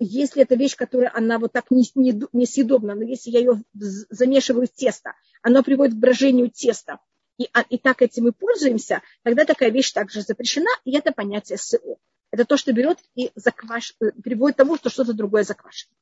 [0.00, 5.14] Если это вещь, которая она вот так несъедобна, но если я ее замешиваю в тесто,
[5.42, 7.00] оно приводит к брожению теста,
[7.36, 11.58] и, а, и так этим мы пользуемся, тогда такая вещь также запрещена, и это понятие
[11.58, 11.98] СО.
[12.30, 13.94] Это то, что берет и закваш...
[14.00, 15.92] Э, приводит к тому, что что-то другое заквашено.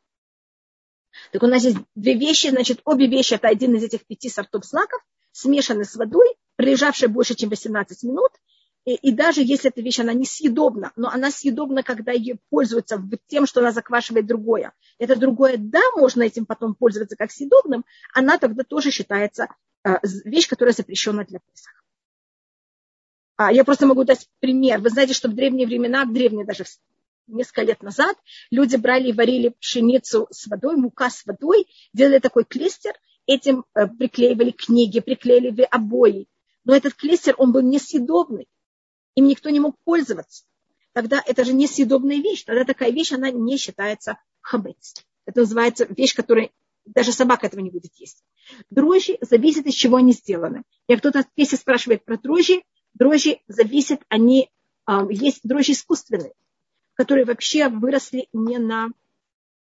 [1.32, 4.64] Так у нас есть две вещи, значит, обе вещи, это один из этих пяти сортов
[4.64, 5.00] злаков,
[5.32, 8.32] смешаны с водой, пролежавшие больше, чем 18 минут,
[8.86, 13.44] и, и даже если эта вещь, она несъедобна, но она съедобна, когда ее пользуются тем,
[13.44, 14.72] что она заквашивает другое.
[14.98, 19.48] Это другое, да, можно этим потом пользоваться как съедобным, она тогда тоже считается
[19.84, 21.84] э, вещь, которая запрещена для Песах.
[23.36, 24.80] А, я просто могу дать пример.
[24.80, 26.64] Вы знаете, что в древние времена, в древние даже
[27.26, 28.16] несколько лет назад,
[28.52, 32.94] люди брали и варили пшеницу с водой, мука с водой, делали такой клейстер,
[33.26, 36.28] этим э, приклеивали книги, приклеили обои.
[36.64, 38.46] Но этот клейстер, он был несъедобный
[39.16, 40.44] им никто не мог пользоваться.
[40.92, 42.44] Тогда это же несъедобная вещь.
[42.44, 44.94] Тогда такая вещь, она не считается хамец.
[45.26, 46.50] Это называется вещь, которая
[46.84, 48.22] даже собака этого не будет есть.
[48.70, 50.62] Дрожжи зависят, из чего они сделаны.
[50.86, 52.62] Я кто-то в песне спрашивает про дрожжи.
[52.94, 54.50] Дрожжи зависят, они,
[54.84, 56.32] а, есть дрожжи искусственные,
[56.94, 58.88] которые вообще выросли не на,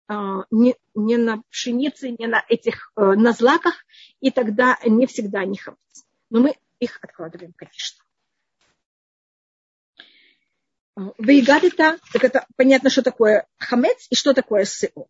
[0.08, 3.74] а, не, не на пшенице, не на этих, э, на злаках,
[4.22, 6.06] и тогда не всегда они хамец.
[6.30, 8.05] Но мы их откладываем, конечно.
[11.18, 15.08] Вейгадита, так это понятно, что такое хамец и что такое сео.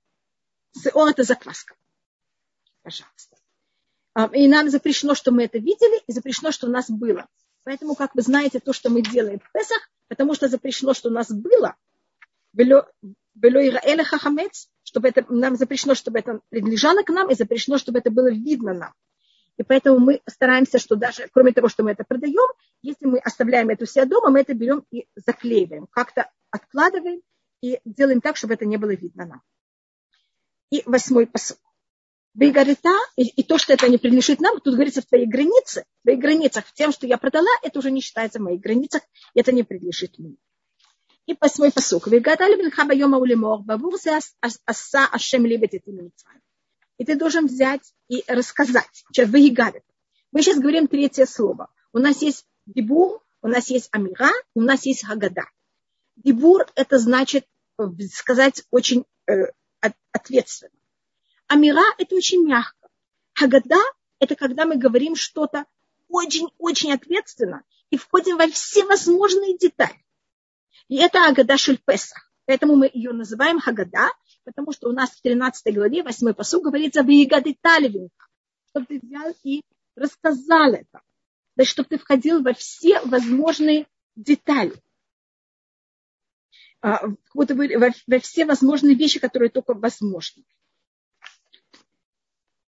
[0.71, 1.75] Сео это закваска.
[2.81, 3.37] Пожалуйста.
[4.33, 7.27] И нам запрещено, что мы это видели, и запрещено, что у нас было.
[7.63, 11.11] Поэтому, как вы знаете, то, что мы делаем в Песах, потому что запрещено, что у
[11.11, 11.75] нас было,
[12.53, 12.91] что
[14.83, 18.73] чтобы это, нам запрещено, чтобы это принадлежало к нам, и запрещено, чтобы это было видно
[18.73, 18.93] нам.
[19.57, 23.69] И поэтому мы стараемся, что даже, кроме того, что мы это продаем, если мы оставляем
[23.69, 27.21] это у себя дома, мы это берем и заклеиваем, как-то откладываем
[27.61, 29.41] и делаем так, чтобы это не было видно нам.
[30.71, 31.57] И восьмой посыл.
[32.33, 36.03] Бейгарита, и, и то, что это не принадлежит нам, тут говорится в твоей границе, в
[36.03, 39.63] твоих границах, тем, что я продала, это уже не считается в моих границах, это не
[39.63, 40.35] принадлежит мне.
[41.27, 42.07] И восьмой посук.
[42.07, 42.93] Вегадали бенхаба
[44.65, 45.73] аса ашем либет
[46.97, 49.03] И ты должен взять и рассказать.
[49.17, 49.83] Выигали.
[50.31, 51.69] Мы сейчас говорим третье слово.
[51.93, 55.45] У нас есть дебур, у нас есть амира, у нас есть хагада.
[56.15, 57.45] Дебур– это значит
[57.77, 59.51] э, сказать очень э,
[60.11, 60.71] ответственно.
[61.47, 62.89] Амира– это очень мягко.
[63.33, 63.81] Хагада–
[64.19, 65.65] это когда мы говорим что-то
[66.07, 70.03] очень-очень ответственно и входим во все возможные детали.
[70.87, 72.31] И это Агада Шельпесах.
[72.45, 74.09] Поэтому мы ее называем Хагада,
[74.45, 78.27] потому что у нас в 13 главе, 8 посуд говорится «Виегады Таливинка»,
[78.69, 79.61] чтобы ты взял и
[79.95, 81.01] рассказал это.
[81.55, 84.73] Значит, чтобы ты входил во все возможные детали.
[86.81, 87.01] А,
[87.33, 90.43] во все возможные вещи, которые только возможны.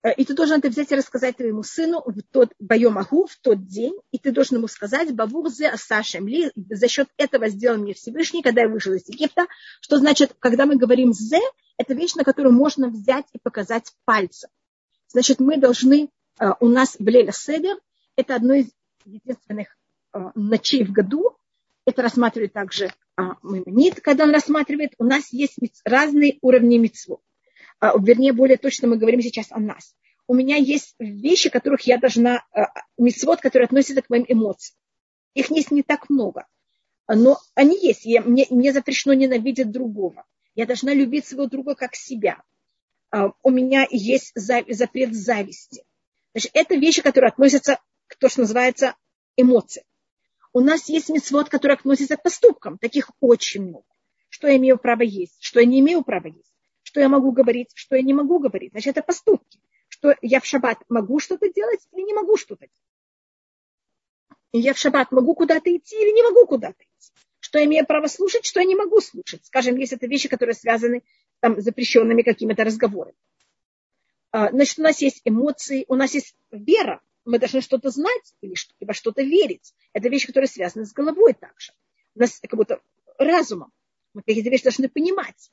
[0.03, 3.67] Э, и ты должен это взять и рассказать твоему сыну в тот Байомагу, в тот
[3.67, 7.95] день, и ты должен ему сказать, Бабур зе асашем ли, за счет этого сделал мне
[7.95, 9.47] Всевышний, когда я вышел из Египта.
[9.81, 11.41] Что значит, когда мы говорим зе,
[11.77, 14.51] это вещь, на которую можно взять и показать пальцем.
[15.09, 17.79] Значит, мы должны, э, у нас в Леля Седер,
[18.17, 18.67] это одно из
[19.05, 19.77] единственных
[20.13, 21.37] э, ночей в году,
[21.87, 27.21] это рассматривает также Маймонит, когда он рассматривает, у нас есть разные уровни митцвот.
[27.81, 29.95] А, вернее, более точно мы говорим сейчас о нас.
[30.27, 34.77] У меня есть вещи, которых я должна, а, мисвод, которые относятся к моим эмоциям.
[35.35, 36.47] Их есть не так много,
[37.07, 38.05] но они есть.
[38.05, 40.27] Я, мне, мне запрещено ненавидеть другого.
[40.55, 42.43] Я должна любить своего друга как себя.
[43.11, 45.85] А, у меня есть запрет зависти.
[46.35, 48.97] Значит, это вещи, которые относятся к то, что называется
[49.37, 49.85] эмоции.
[50.53, 52.79] У нас есть мецвод, который относится к поступкам.
[52.79, 53.85] Таких очень много.
[54.31, 56.58] Что я имею право есть, что я не имею права есть
[56.99, 58.73] что я могу говорить, что я не могу говорить.
[58.73, 59.61] Значит, это поступки.
[59.87, 62.73] Что я в шаббат могу что-то делать или не могу что-то делать.
[64.51, 67.13] Я в шаббат могу куда-то идти или не могу куда-то идти.
[67.39, 69.47] Что я имею право слушать, что я не могу слушать.
[69.47, 71.05] Скажем, если это вещи, которые связаны
[71.39, 73.17] там, запрещенными какими-то разговорами.
[74.33, 77.01] А, значит, у нас есть эмоции, у нас есть вера.
[77.25, 79.73] Мы должны что-то знать или во что-то верить.
[79.93, 81.73] Это вещи, которые связаны с головой также.
[82.17, 82.81] У нас как будто
[83.19, 83.73] разумом.
[84.15, 85.53] Мы какие-то вещи должны понимать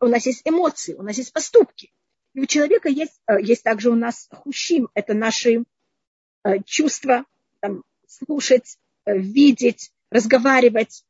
[0.00, 1.92] у нас есть эмоции, у нас есть поступки.
[2.34, 5.64] И у человека есть, э, есть также у нас хущим, это наши
[6.44, 7.24] э, чувства,
[7.60, 11.04] там, слушать, э, видеть, разговаривать.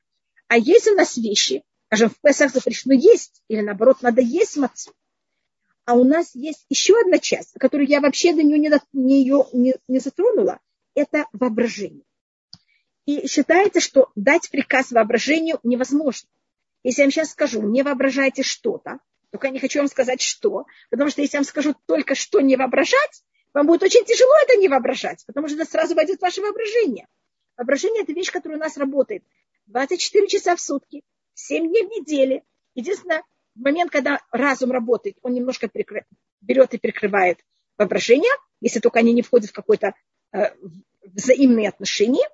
[0.48, 4.92] А есть у нас вещи, скажем, в Песах запрещено есть, или наоборот, надо есть мацу.
[5.84, 9.74] А у нас есть еще одна часть, которую я вообще до нее не, не, не,
[9.88, 10.60] не затронула,
[10.94, 12.04] это воображение.
[13.06, 16.28] И считается, что дать приказ воображению невозможно.
[16.82, 20.66] Если я вам сейчас скажу, не воображайте что-то, только я не хочу вам сказать что,
[20.90, 24.56] потому что если я вам скажу только что не воображать, вам будет очень тяжело это
[24.56, 27.06] не воображать, потому что это сразу войдет ваше воображение.
[27.56, 29.24] Воображение– это вещь, которая у нас работает
[29.66, 31.02] 24 часа в сутки,
[31.34, 32.42] 7 дней в неделю.
[32.74, 33.22] Единственное,
[33.54, 36.06] в момент, когда разум работает, он немножко прикры...
[36.40, 37.40] берет и прикрывает
[37.76, 39.94] воображение, если только они не входят в какое-то
[40.32, 40.54] э,
[41.02, 42.28] взаимные отношения.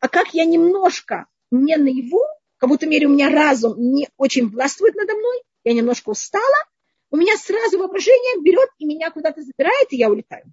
[0.00, 2.24] А как я немножко не наяву,
[2.62, 6.64] как будто мере у меня разум не очень властвует надо мной, я немножко устала,
[7.10, 10.44] у меня сразу воображение берет и меня куда-то забирает, и я улетаю.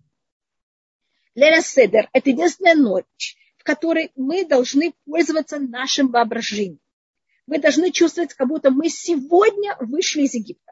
[1.35, 6.79] Лера Седер– это единственная ночь, в которой мы должны пользоваться нашим воображением.
[7.45, 10.71] Мы должны чувствовать, как будто мы сегодня вышли из Египта.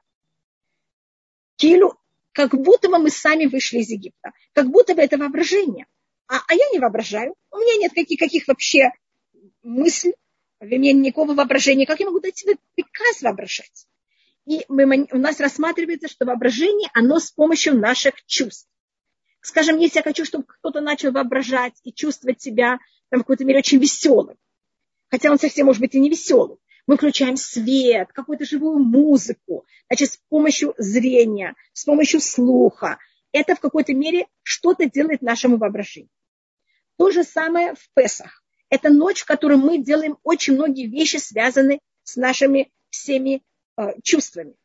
[1.57, 1.99] Килю,
[2.31, 4.31] как будто бы мы сами вышли из Египта.
[4.53, 5.85] Как будто бы это воображение.
[6.25, 7.35] А, а я не воображаю.
[7.51, 8.89] У меня нет каких, каких вообще
[9.61, 10.15] мыслей
[10.59, 11.85] в меня никакого воображения.
[11.85, 13.87] Как я могу дать себе приказ воображать?
[14.45, 18.69] И мы, у нас рассматривается, что воображение, оно с помощью наших чувств.
[19.41, 23.59] Скажем, если я хочу, чтобы кто-то начал воображать и чувствовать себя там, в какой-то мере
[23.59, 24.37] очень веселым,
[25.09, 30.13] хотя он совсем может быть и не веселым, мы включаем свет, какую-то живую музыку, значит,
[30.13, 32.97] с помощью зрения, с помощью слуха.
[33.33, 36.09] Это в какой-то мере что-то делает нашему воображению.
[36.97, 38.43] То же самое в Песах.
[38.69, 43.43] Это ночь, в которой мы делаем очень многие вещи, связанные с нашими всеми
[43.77, 44.55] э, чувствами.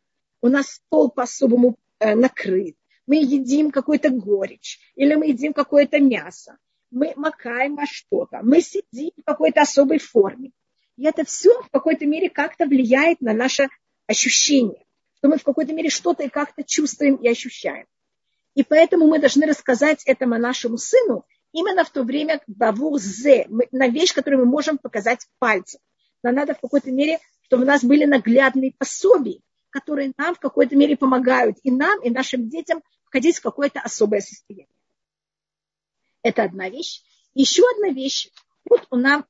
[0.40, 2.76] У нас стол по-особому э, накрыт.
[3.07, 6.57] Мы едим какой-то горечь или мы едим какое-то мясо.
[6.90, 8.40] Мы макаем во что-то.
[8.42, 10.50] Мы сидим в какой-то особой форме.
[10.96, 13.68] И это все в какой-то мере как-то влияет на наше
[14.07, 14.84] ощущение.
[15.20, 17.86] то мы в какой-то мере что-то и как-то чувствуем и ощущаем.
[18.55, 23.88] И поэтому мы должны рассказать этому нашему сыну именно в то время бавур зе, на
[23.88, 25.80] вещь, которую мы можем показать пальцем.
[26.22, 29.40] Нам надо в какой-то мере, чтобы у нас были наглядные пособия,
[29.70, 34.20] которые нам в какой-то мере помогают и нам, и нашим детям входить в какое-то особое
[34.20, 34.68] состояние.
[36.22, 37.03] Это одна вещь.
[37.34, 38.28] Еще одна вещь.
[38.68, 39.24] Тут у нас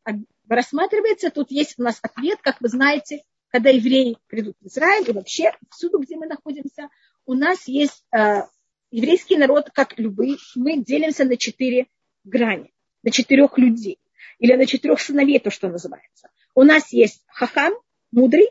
[0.49, 5.13] рассматривается, тут есть у нас ответ, как вы знаете, когда евреи придут в Израиль, и
[5.13, 6.89] вообще всюду, где мы находимся,
[7.27, 8.43] у нас есть э,
[8.91, 11.87] еврейский народ, как любые, мы делимся на четыре
[12.25, 13.99] грани, на четырех людей,
[14.39, 16.29] или на четырех сыновей, то, что называется.
[16.55, 17.75] У нас есть хахам,
[18.11, 18.51] мудрый,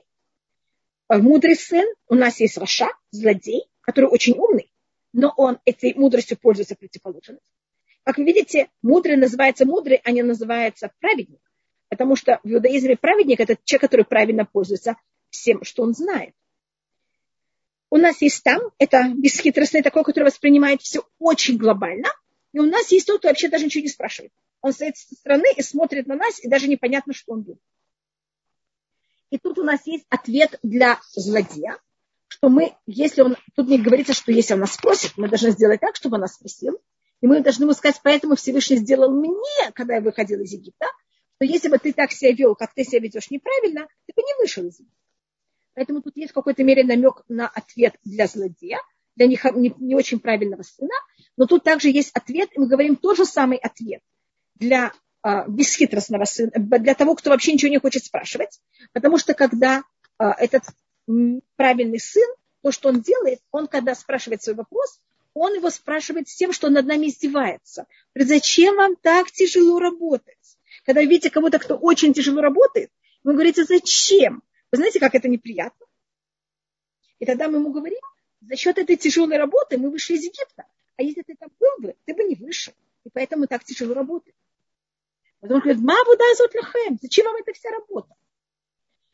[1.10, 4.72] э, мудрый сын, у нас есть Раша, злодей, который очень умный,
[5.14, 7.42] но он этой мудростью пользуется противоположностью.
[8.04, 11.42] Как вы видите, мудрый называется мудрый, а не называется праведник.
[11.90, 14.96] Потому что в иудаизме праведник– это человек, который правильно пользуется
[15.30, 16.34] всем, что он знает.
[17.90, 22.08] У нас есть там, это бесхитростный такой, который воспринимает все очень глобально.
[22.54, 24.34] И у нас есть тот, кто вообще даже ничего не спрашивает.
[24.62, 27.62] Он стоит со стороны и смотрит на нас, и даже непонятно, что он думает.
[29.30, 31.80] И тут у нас есть ответ для злодея,
[32.28, 35.80] что мы, если он, тут не говорится, что если он нас спросит, мы должны сделать
[35.80, 36.80] так, чтобы он нас спросил,
[37.22, 40.88] и мы должны ему сказать, поэтому Всевышний сделал мне, когда я выходил из Египта,
[41.36, 44.36] что если бы ты так себя вел, как ты себя ведешь неправильно, ты бы не
[44.42, 44.98] вышел из Египта.
[45.74, 48.80] Поэтому тут есть в какой-то мере намек на ответ для злодея,
[49.16, 50.94] для не, не, не очень правильного сына,
[51.38, 54.02] но тут также есть ответ, и мы говорим тот же самый ответ
[54.56, 58.60] для а, бесхитростного сына, для того, кто вообще ничего не хочет спрашивать,
[58.94, 59.84] потому что когда
[60.18, 60.64] а, этот
[61.56, 62.28] правильный сын,
[62.62, 65.00] то, что он делает, он, когда спрашивает свой вопрос,
[65.34, 67.86] он его спрашивает с тем, что он над нами издевается.
[68.16, 70.58] Зачем вам так тяжело работать?
[70.86, 72.92] Когда видите кого-то, кто очень тяжело работает,
[73.24, 74.44] вы говорите, зачем?
[74.72, 75.86] Вы знаете, как это неприятно?
[77.20, 78.00] И тогда мы ему говорим,
[78.42, 80.66] за счет этой тяжелой работы мы вышли из Египта.
[80.98, 82.74] А если ты там был бы, ты бы не вышел.
[83.04, 84.36] И поэтому так тяжело работать.
[85.40, 88.14] Потом он говорит, ма вода лахем, зачем вам эта вся работа?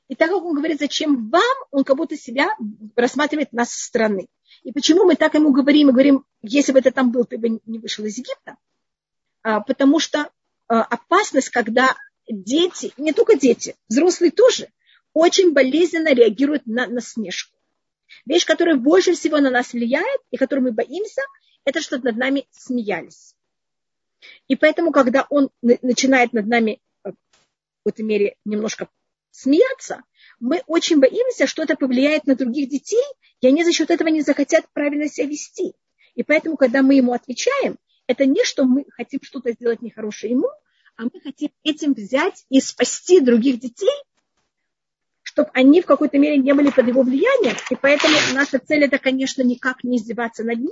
[0.08, 2.50] И так как он говорит, зачем вам, он как будто себя
[2.96, 4.28] рассматривает нас со стороны.
[4.64, 7.60] И почему мы так ему говорим, и говорим, если бы ты там был, ты бы
[7.66, 8.58] не вышел из Египта?
[9.44, 10.30] А, потому что
[10.68, 11.96] а, опасность, когда
[12.30, 14.70] дети, не только дети, взрослые тоже,
[15.14, 17.58] очень болезненно реагируют на насмешку.
[18.26, 21.22] Вещь, которая больше всего на нас влияет и которой мы боимся,
[21.68, 23.36] это что над нами смеялись.
[24.48, 27.16] И поэтому, когда он начинает над нами э, в
[27.84, 28.88] какой-то мере немножко
[29.32, 30.04] смеяться,
[30.40, 33.04] мы очень боимся, что это повлияет на других детей,
[33.42, 35.74] и они за счет этого не захотят правильно себя вести.
[36.16, 37.76] И поэтому, когда мы ему отвечаем,
[38.08, 40.48] это не что мы хотим что-то сделать нехорошее ему,
[40.96, 43.92] а мы хотим этим взять и спасти других детей,
[45.22, 47.58] чтобы они в какой-то мере не были под его влиянием.
[47.70, 50.72] И поэтому наша цель это, конечно, никак не издеваться над ним,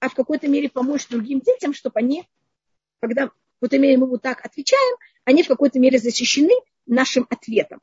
[0.00, 2.24] а в какой-то мере помочь другим детям, чтобы они,
[3.00, 6.54] когда в какой-то мере мы вот так отвечаем, они в какой-то мере защищены
[6.86, 7.80] нашим ответом.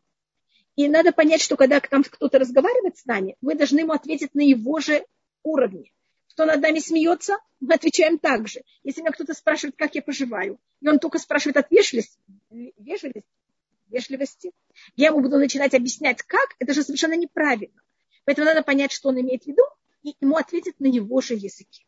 [0.76, 4.41] И надо понять, что когда там кто-то разговаривает с нами, мы должны ему ответить на
[4.41, 5.05] его же
[5.43, 5.91] уровне.
[6.30, 8.61] Кто над нами смеется, мы отвечаем так же.
[8.84, 12.20] Если меня кто-то спрашивает, как я поживаю, и он только спрашивает от вежливости,
[13.88, 14.51] вежливости,
[14.97, 17.82] я ему буду начинать объяснять, как, это же совершенно неправильно.
[18.26, 19.61] Поэтому надо понять, что он имеет в виду,
[20.03, 21.86] и ему ответить на его же языке.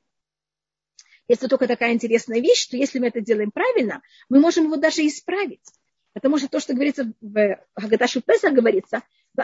[1.28, 5.06] Если только такая интересная вещь, что если мы это делаем правильно, мы можем его даже
[5.06, 5.66] исправить.
[6.14, 9.04] Потому что то, что говорится в Хагаташу Песах, говорится.
[9.36, 9.44] То,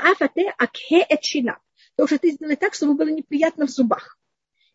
[2.08, 4.18] что ты сделай так, чтобы было неприятно в зубах.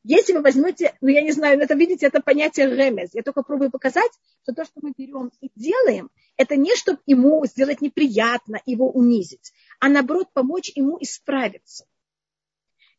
[0.05, 3.11] Если вы возьмете, ну я не знаю, это видите, это понятие ремез.
[3.15, 7.45] Я только пробую показать, что то, что мы берем и делаем, это не чтобы ему
[7.47, 11.85] сделать неприятно, его унизить, а наоборот помочь ему исправиться.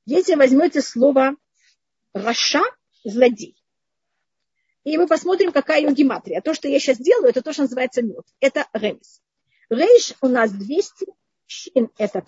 [0.05, 1.35] Если возьмете слово
[2.13, 2.63] Раша,
[3.05, 3.58] злодей,
[4.83, 6.41] и мы посмотрим, какая его гематрия.
[6.41, 8.25] То, что я сейчас делаю, это то, что называется мед.
[8.39, 9.21] Это ремес.
[9.69, 11.05] Рейш у нас 200,
[11.45, 12.23] шин это,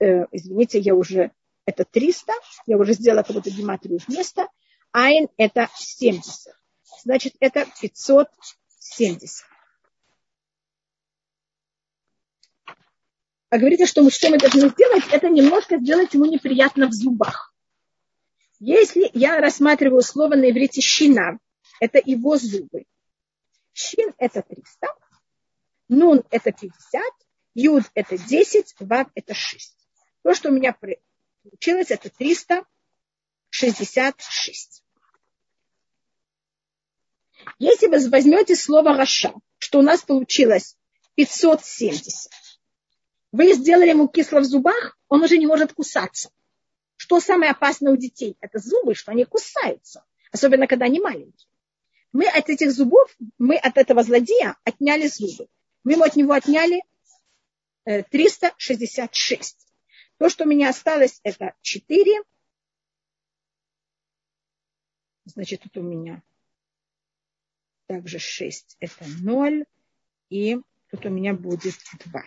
[0.00, 1.32] э, извините, я уже,
[1.64, 2.32] это 300,
[2.66, 4.48] я уже сделала какую-то гематрию вместо,
[4.92, 6.54] айн это 70.
[7.02, 9.44] Значит, это 570.
[13.48, 17.54] А говорите, что мы, что мы должны сделать, это немножко сделать ему неприятно в зубах.
[18.58, 21.38] Если я рассматриваю слово на иврите «щина»,
[21.80, 22.84] это его зубы.
[23.72, 24.88] Шин это 300,
[25.88, 27.02] нун это 50,
[27.54, 29.76] юд это 10, вав это 6.
[30.22, 34.82] То, что у меня получилось, это 366.
[37.58, 40.76] Если вы возьмете слово Раша, что у нас получилось
[41.14, 42.32] 570,
[43.32, 46.30] вы сделали ему кисло в зубах, он уже не может кусаться.
[46.96, 48.36] Что самое опасное у детей?
[48.40, 51.48] Это зубы, что они кусаются, особенно когда они маленькие.
[52.16, 55.48] Мы от этих зубов, мы от этого злодея отняли зубы.
[55.84, 56.82] Мы ему от него отняли
[57.84, 59.56] 366.
[59.58, 59.64] Э,
[60.16, 62.22] То, что у меня осталось, это 4.
[65.26, 66.22] Значит, тут у меня
[67.86, 69.66] также 6, это 0.
[70.30, 70.56] И
[70.90, 71.74] тут у меня будет
[72.06, 72.24] 2.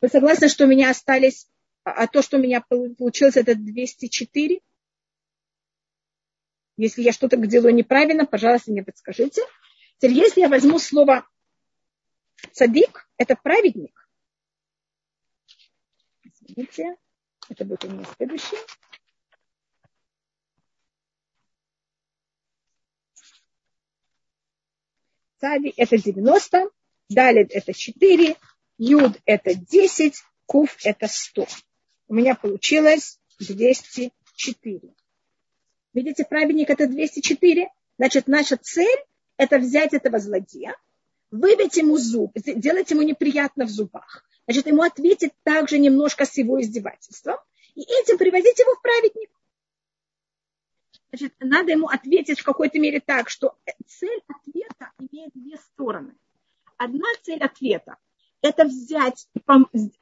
[0.00, 1.48] Вы согласны, что у меня остались,
[1.82, 4.60] а, а то, что у меня получилось, это 204?
[6.76, 9.42] Если я что-то делаю неправильно, пожалуйста, мне подскажите.
[9.98, 11.26] Теперь, если я возьму слово
[12.52, 14.08] цадик, это праведник.
[16.22, 16.96] Извините,
[17.48, 18.60] это будет у меня следующее.
[25.38, 26.70] Цади это 90,
[27.08, 28.36] далее это 4,
[28.78, 30.14] Юд это 10,
[30.46, 31.46] Куф это 100.
[32.08, 34.94] У меня получилось 204.
[35.96, 37.70] Видите, праведник это 204.
[37.98, 38.98] Значит, наша цель
[39.38, 40.76] это взять этого злодея,
[41.30, 44.22] выбить ему зуб, сделать ему неприятно в зубах.
[44.46, 47.36] Значит, ему ответить также немножко с его издевательством.
[47.74, 49.30] И этим приводить его в праведник.
[51.08, 56.14] Значит, надо ему ответить в какой-то мере так, что цель ответа имеет две стороны.
[56.76, 57.96] Одна цель ответа–
[58.42, 59.28] это взять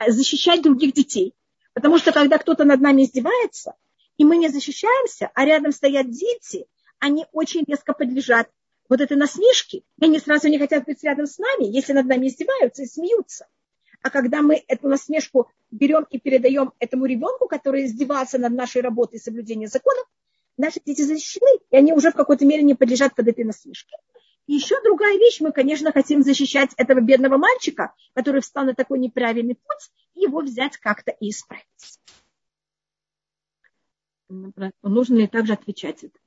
[0.09, 1.35] защищать других детей.
[1.73, 3.77] Потому что когда кто-то над нами издевается,
[4.17, 6.67] и мы не защищаемся, а рядом стоят дети,
[6.99, 8.49] они очень резко подлежат
[8.89, 12.29] вот этой насмешке, и они сразу не хотят быть рядом с нами, если над нами
[12.29, 13.47] издеваются и смеются.
[14.03, 19.17] А когда мы эту насмешку берем и передаем этому ребенку, который издевался над нашей работой
[19.17, 20.07] и соблюдением законов,
[20.57, 23.97] наши дети защищены, и они уже в какой-то мере не подлежат под этой насмешке.
[24.47, 28.99] И еще другая вещь, мы, конечно, хотим защищать этого бедного мальчика, который встал на такой
[28.99, 31.65] неправильный путь, и его взять как-то и исправить.
[34.83, 36.19] Нужно ли также отвечать это?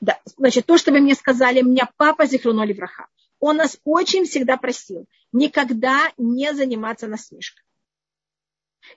[0.00, 3.06] Да, значит, то, что вы мне сказали, меня папа Зихруноли Враха,
[3.40, 7.64] он нас очень всегда просил никогда не заниматься насмешкой.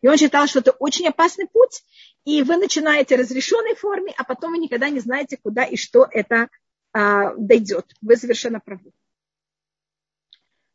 [0.02, 1.84] И он считал, что это очень опасный путь,
[2.26, 6.08] и вы начинаете в разрешенной форме, а потом вы никогда не знаете, куда и что
[6.10, 6.50] это
[6.92, 7.94] а, дойдет.
[8.02, 8.92] Вы совершенно правы.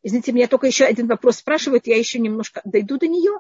[0.03, 3.39] Извините, меня только еще один вопрос спрашивают, я еще немножко дойду до нее.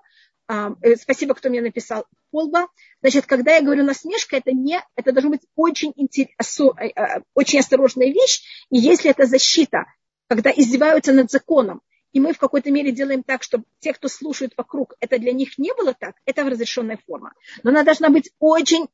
[0.51, 2.07] Э, спасибо, кто мне написал.
[2.30, 2.68] Полба.
[3.01, 7.61] Значит, когда я говорю насмешка, это не, это должна быть очень, интерес, э, э, очень
[7.61, 8.42] осторожная вещь.
[8.70, 9.84] И если это защита,
[10.28, 11.82] когда издеваются над законом,
[12.12, 15.57] и мы в какой-то мере делаем так, чтобы те, кто слушают вокруг, это для них
[15.59, 17.32] не было так, это разрешенная форма.
[17.62, 18.88] Но она должна быть очень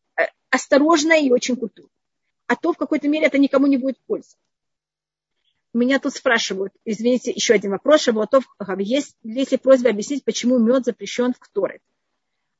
[0.51, 1.91] осторожная и очень культурная.
[2.47, 4.37] А то в какой-то мере это никому не будет пользы.
[5.77, 8.01] Меня тут спрашивают, извините, еще один вопрос.
[8.01, 8.45] Шавуатов,
[8.79, 11.81] есть, есть просьба объяснить, почему мед запрещен в Кторе?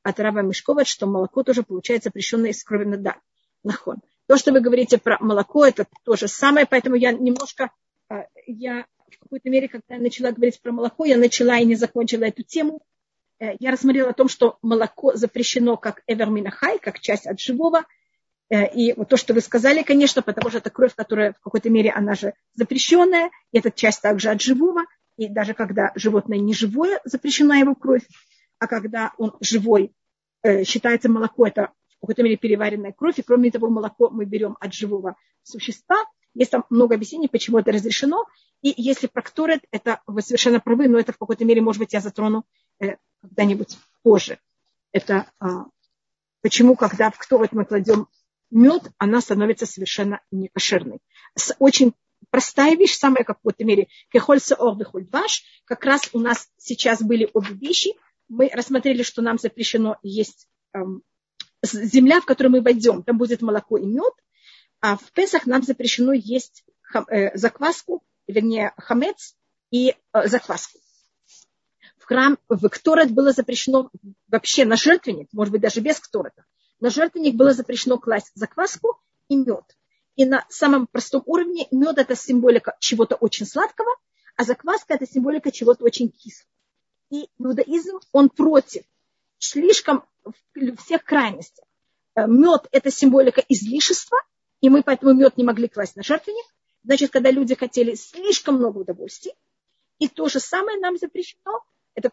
[0.03, 3.19] От раба Мешкова, что молоко тоже получается запрещенное из крови на дар.
[3.63, 3.97] Нахон.
[4.27, 7.71] То, что вы говорите про молоко, это то же самое, поэтому я немножко,
[8.07, 11.73] а, я в какой-то мере, когда я начала говорить про молоко, я начала и не
[11.73, 12.81] закончила эту тему.
[13.39, 17.83] Э, я рассмотрела о том, что молоко запрещено как эверминахай, как часть от живого,
[18.49, 21.91] и вот то, что вы сказали, конечно, потому что это кровь, которая в какой-то мере,
[21.91, 24.83] она же запрещенная, и это часть также от живого,
[25.17, 28.07] и даже когда животное не живое, запрещена его кровь,
[28.59, 29.91] а когда он живой,
[30.43, 34.55] э, считается молоко, это в какой-то мере переваренная кровь, и кроме того, молоко мы берем
[34.59, 35.97] от живого существа.
[36.33, 38.25] Есть там много объяснений, почему это разрешено,
[38.61, 41.99] и если прокторет, это вы совершенно правы, но это в какой-то мере, может быть, я
[41.99, 42.45] затрону
[42.79, 44.39] э, когда-нибудь позже.
[44.91, 45.65] Это а,
[46.41, 48.07] почему, когда в кторет мы кладем
[48.49, 50.99] мед, она становится совершенно некошерной.
[51.59, 51.93] Очень
[52.29, 57.29] простая вещь, самая как в какой-то мере, кехольса ваш, как раз у нас сейчас были
[57.33, 57.91] обе вещи.
[58.27, 61.03] Мы рассмотрели, что нам запрещено есть эм,
[61.63, 64.13] земля, в которую мы войдем, там будет молоко и мед,
[64.81, 69.35] а в Песах нам запрещено есть хам, э, закваску, вернее, хамец
[69.71, 70.79] и э, закваску.
[71.97, 73.89] В храм, в Кторет было запрещено
[74.27, 76.45] вообще на жертвенник, может быть, даже без Кторета,
[76.79, 78.99] на жертвенник было запрещено класть закваску
[79.29, 79.77] и мед.
[80.15, 83.89] И на самом простом уровне мед это символика чего-то очень сладкого,
[84.35, 86.49] а закваска это символика чего-то очень кислого.
[87.09, 88.83] И иудаизм, он против
[89.39, 90.03] слишком
[90.77, 91.63] всех крайностей.
[92.15, 94.17] Э, мед это символика излишества,
[94.61, 96.45] и мы поэтому мед не могли класть на жертвенник.
[96.83, 99.33] Значит, когда люди хотели слишком много удовольствий,
[99.99, 101.63] и то же самое нам запрещено,
[101.95, 102.11] это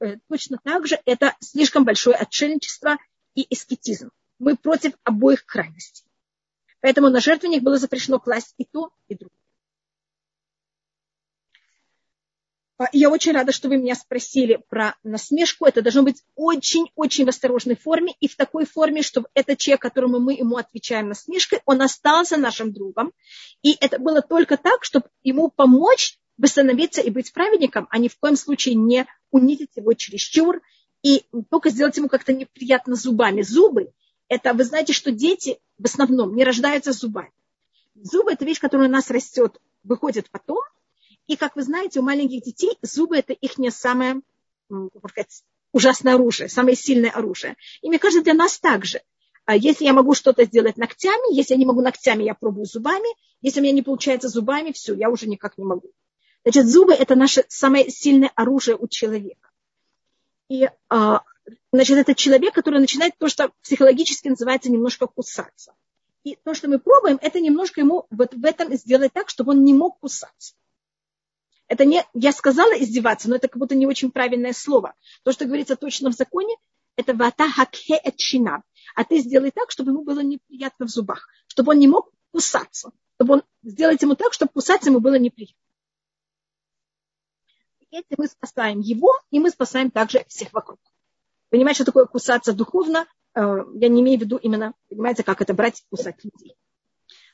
[0.00, 2.98] э, точно так же, это слишком большое отшельничество
[3.36, 4.10] и эскетизм.
[4.40, 6.04] Мы против обоих крайностей.
[6.80, 9.36] Поэтому на жертвенник было запрещено класть и то, и другое.
[12.78, 15.64] А, я очень рада, что вы меня спросили про насмешку.
[15.64, 20.18] Это должно быть очень-очень в осторожной форме и в такой форме, чтобы этот человек, которому
[20.18, 23.12] мы ему отвечаем насмешкой, он остался нашим другом.
[23.62, 28.18] И это было только так, чтобы ему помочь восстановиться и быть праведником, а ни в
[28.18, 30.60] коем случае не унизить его чересчур
[31.06, 33.42] и только сделать ему как-то неприятно зубами.
[33.42, 33.92] Зубы–
[34.28, 37.32] это, вы знаете, что дети в основном не рождаются зубами.
[37.94, 40.60] Зубы– это вещь, которая у нас растет, выходит потом–
[41.26, 44.20] и, как вы знаете, у маленьких детей зубы– это их не самое,
[45.08, 45.42] сказать,
[45.72, 47.56] ужасное оружие, самое сильное оружие.
[47.82, 49.02] И мне кажется, для нас также.
[49.44, 53.08] А если я могу что-то сделать ногтями, если я не могу ногтями, я пробую зубами.
[53.42, 55.90] Если у меня не получается зубами, все, я уже никак не могу.
[56.44, 59.50] Значит, зубы– это наше самое сильное оружие у человека.
[60.48, 61.22] И, а,
[61.72, 65.74] значит, это человек, который начинает то, что психологически называется немножко кусаться.
[66.24, 69.64] И то, что мы пробуем, это немножко ему вот в этом сделать так, чтобы он
[69.64, 70.54] не мог кусаться.
[71.68, 74.94] Это не, я сказала издеваться, но это как будто не очень правильное слово.
[75.24, 76.56] То, что говорится точно в законе,
[76.96, 78.62] это вата хакхе эчина.
[78.94, 82.92] А ты сделай так, чтобы ему было неприятно в зубах, чтобы он не мог кусаться.
[83.16, 85.56] Чтобы он сделать ему так, чтобы кусаться ему было неприятно.
[87.90, 90.80] Этим мы спасаем его, и мы спасаем также всех вокруг.
[91.50, 93.06] Понимаете, что такое кусаться духовно?
[93.34, 96.56] Э, я не имею в виду именно, понимаете, как это брать и кусать людей.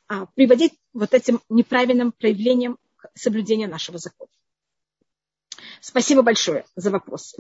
[0.09, 2.78] А приводить вот этим неправильным проявлением
[3.14, 4.30] соблюдения нашего закона.
[5.80, 7.34] Спасибо большое за вопрос.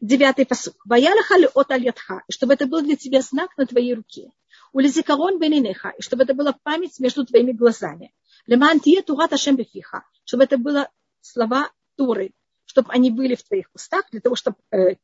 [0.00, 0.74] Девятый посуд.
[0.84, 4.30] Баялахали от альятха, чтобы это был для тебя знак на твоей руке.
[4.72, 8.12] Улизикарон бенинеха, и чтобы это была память между твоими глазами.
[8.46, 10.90] Лемантия турат ашем бефиха, чтобы это было
[11.20, 12.32] слова Туры,
[12.76, 14.96] чтобы они были в твоих устах, для того, чтобы э,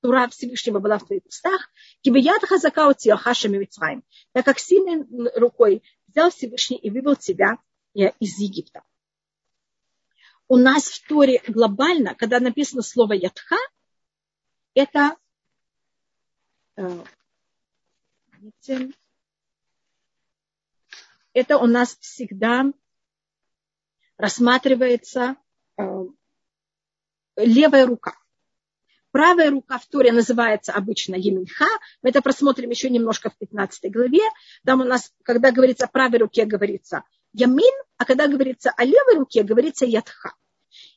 [0.00, 1.68] Тура Всевышнего была в твоих устах.
[2.00, 4.02] Кибият хазака от хашами Мицраим,
[4.32, 5.04] так как сильной
[5.38, 7.58] рукой взял Всевышний и вывел тебя
[7.94, 8.82] э, из Египта
[10.48, 13.56] у нас в Торе глобально, когда написано слово ятха,
[14.74, 15.16] это
[16.74, 17.04] э,
[21.32, 22.64] это у нас всегда
[24.16, 25.36] рассматривается
[25.76, 25.82] э,
[27.44, 28.14] левая рука.
[29.12, 31.66] Правая рука в Торе называется обычно Еминха.
[32.02, 34.22] Мы это просмотрим еще немножко в 15 главе.
[34.64, 39.16] Там у нас, когда говорится о правой руке, говорится Ямин, а когда говорится о левой
[39.16, 40.34] руке, говорится Ятха.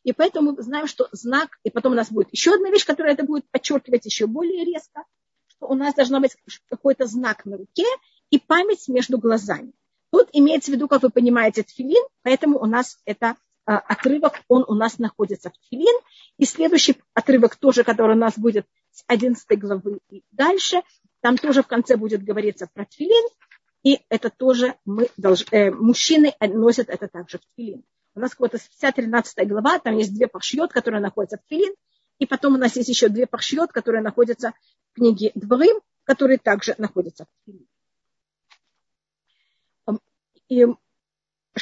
[0.04, 3.14] И поэтому мы знаем, что знак, и потом у нас будет еще одна вещь, которая
[3.14, 5.04] это будет подчеркивать еще более резко,
[5.48, 6.36] что у нас должна быть
[6.70, 7.86] какой-то знак на руке
[8.30, 9.74] и память между глазами.
[10.12, 13.36] Тут имеется в виду, как вы понимаете, тфилин, поэтому у нас это
[13.66, 15.99] отрывок, он у нас находится в тфилин.
[16.38, 20.82] И следующий отрывок тоже, который у нас будет с 11 главы и дальше,
[21.22, 23.30] там тоже в конце будет говориться про тфилин,
[23.84, 27.84] и это тоже мы должны, э, мужчины носят это также в тфилин.
[28.16, 31.74] У нас вот вся 13 глава, там есть две паршиот, которые находятся в Тфилин,
[32.20, 34.53] и потом у нас есть еще две паршиот, которые находятся
[34.91, 37.68] в книге Дворым, которые также находятся в Тфилин.
[40.49, 40.66] И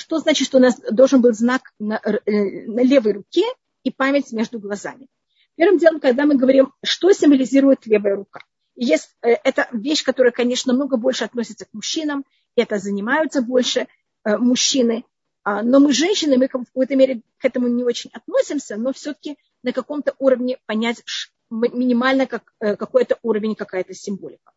[0.02, 3.44] что значит, что у нас должен быть знак на, э, на левой руке
[3.84, 5.08] и память между глазами?
[5.56, 8.42] Первым делом, когда мы говорим, что символизирует левая рука.
[8.76, 12.26] Есть, э, это вещь, которая, конечно, много больше относится к мужчинам,
[12.56, 13.88] и это занимаются больше
[14.26, 15.06] э, мужчины.
[15.44, 19.38] А, но мы, женщины, мы в какой-то мере к этому не очень относимся, но все-таки
[19.64, 21.04] на каком-то уровне понять
[21.50, 24.52] минимально как, какой-то уровень, какая-то символика.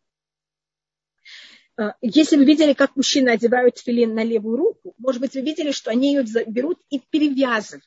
[1.77, 5.73] А, если вы видели, как мужчины одевают филин на левую руку, может быть, вы видели,
[5.73, 7.85] что они ее берут и перевязывают.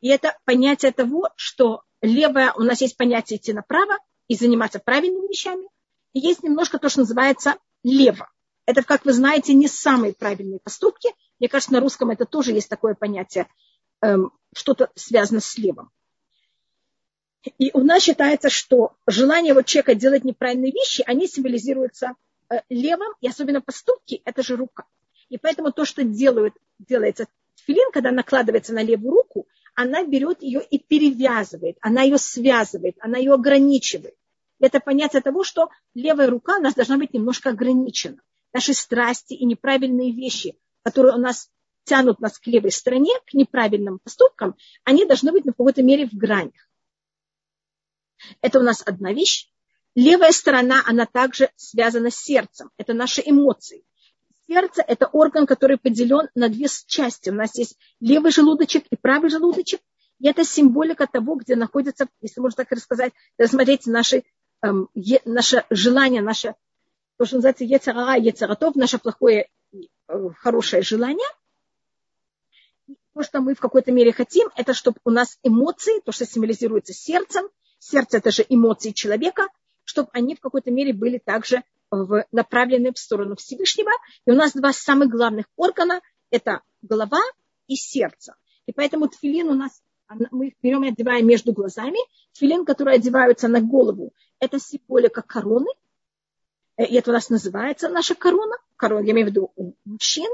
[0.00, 3.98] И это понятие того, что левая, у нас есть понятие идти направо
[4.28, 5.66] и заниматься правильными вещами,
[6.12, 8.30] и есть немножко то, что называется лево.
[8.66, 12.68] Это, как вы знаете, не самые правильные поступки– мне кажется, на русском это тоже есть
[12.68, 13.48] такое понятие,
[14.00, 15.90] эм, что-то связано с левым.
[17.58, 22.14] И у нас считается, что желание вот человека делать неправильные вещи, они символизируются
[22.50, 24.84] э, левым, и особенно поступки, это же рука.
[25.28, 27.26] И поэтому то, что делают, делается
[27.66, 33.18] филин, когда накладывается на левую руку, она берет ее и перевязывает, она ее связывает, она
[33.18, 34.14] ее ограничивает.
[34.58, 38.22] Это понятие того, что левая рука у нас должна быть немножко ограничена.
[38.52, 41.50] Наши страсти и неправильные вещи, которые у нас
[41.84, 46.14] тянут нас к левой стороне, к неправильным поступкам, они должны быть на какой-то мере в
[46.14, 46.68] гранях.
[48.40, 49.50] Это у нас одна вещь.
[49.96, 52.70] Левая сторона, она также связана с сердцем.
[52.76, 53.84] Это наши эмоции.
[54.46, 57.30] Сердце– это орган, который поделен на две части.
[57.30, 59.80] У нас есть левый желудочек и правый желудочек.
[60.20, 64.22] И это символика того, где находится, если можно так рассказать, рассмотреть наши,
[64.62, 66.54] эм, е, наше желание, наше,
[67.18, 69.48] то, что называется ецарара, ецаратов, наше плохое
[70.08, 71.28] Э, хорошее желание.
[73.14, 76.92] то, что мы в какой-то мере хотим, это чтобы у нас эмоции, то, что символизируется
[76.92, 79.48] сердцем, сердце это же эмоции человека,
[79.86, 83.90] чтобы они в какой-то мере были также в, направлены в сторону Всевышнего.
[84.26, 87.22] И у нас два самых главных органа– это голова
[87.68, 88.34] и сердце.
[88.66, 89.80] И поэтому тфилин у нас,
[90.30, 91.98] мы их берем и одеваем между глазами.
[92.32, 95.70] Тфилин, который одеваются на голову, это символика короны.
[96.76, 98.56] Э, и это у нас называется наша корона.
[98.76, 100.30] Корона, я имею в виду у мужчин.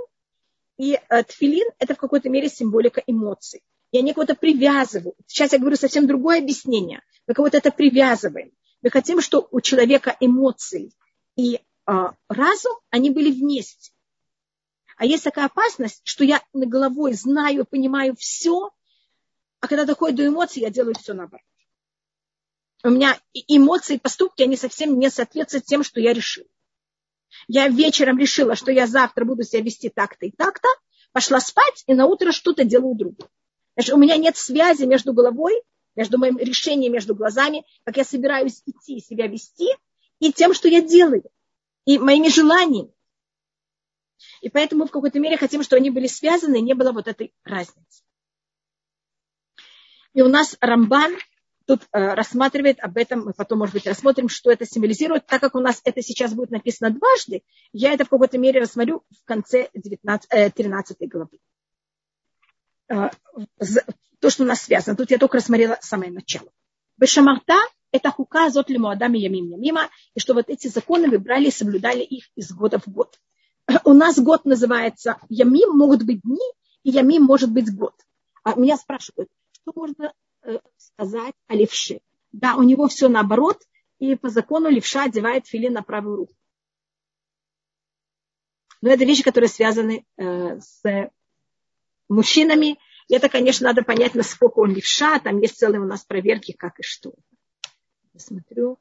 [0.78, 3.62] И э, тфилин– это в какой-то мере символика эмоций.
[3.92, 5.16] И они кого-то привязывают.
[5.26, 7.02] Сейчас я говорю совсем другое объяснение.
[7.26, 8.50] Мы кого-то это привязываем.
[8.82, 10.92] Мы хотим, чтобы у человека эмоции
[11.36, 11.60] и э,
[12.28, 13.92] разум, они были вместе.
[14.96, 18.70] А есть такая опасность, что я на головой знаю, понимаю все,
[19.60, 21.46] а когда доходит до эмоций, я делаю все наоборот.
[22.84, 26.48] У меня эмоции, поступки, они совсем не соответствуют тем, что я решила.
[27.46, 30.68] Я вечером решила, что я завтра буду себя вести так-то и так-то,
[31.12, 33.28] пошла спать и на утро что-то делаю другое.
[33.76, 35.62] Значит, у меня нет связи между головой,
[35.96, 39.68] между моим решением, между глазами, как я собираюсь идти себя вести,
[40.18, 41.24] и тем, что я делаю,
[41.84, 42.92] и моими желаниями.
[44.40, 47.34] И поэтому в какой-то мере хотим, чтобы они были связаны, и не было вот этой
[47.44, 48.02] разницы.
[50.14, 51.16] И у нас Рамбан
[51.66, 55.26] тут э, рассматривает об этом, мы потом, может быть, рассмотрим, что это символизирует.
[55.26, 59.04] Так как у нас это сейчас будет написано дважды, я это в какой-то мере рассмотрю
[59.10, 61.38] в конце 19, э, 13 главы.
[62.92, 63.08] Э,
[64.20, 64.96] то, что у нас связано.
[64.96, 66.48] Тут я только рассмотрела самое начало.
[66.98, 67.58] Бешамарта–
[67.90, 72.02] это хука зот лимуадами ямим ямима, и что вот эти законы вы брали и соблюдали
[72.02, 73.18] их из года в год.
[73.84, 76.40] у нас год называется Ямим, могут быть дни,
[76.82, 77.94] и Ямим может быть год.
[78.44, 80.12] А меня спрашивают, что можно
[80.42, 82.00] э, сказать о левше?
[82.32, 83.62] Да, у него все наоборот,
[83.98, 86.34] и по закону левша одевает филин на правую руку.
[88.82, 90.82] Но это вещи, которые связаны э, с
[92.12, 92.78] мужчинами.
[93.08, 95.18] Это, конечно, надо понять, насколько он левша.
[95.20, 97.12] Там есть целые у нас проверки, как и что.
[98.14, 98.78] Я смотрю.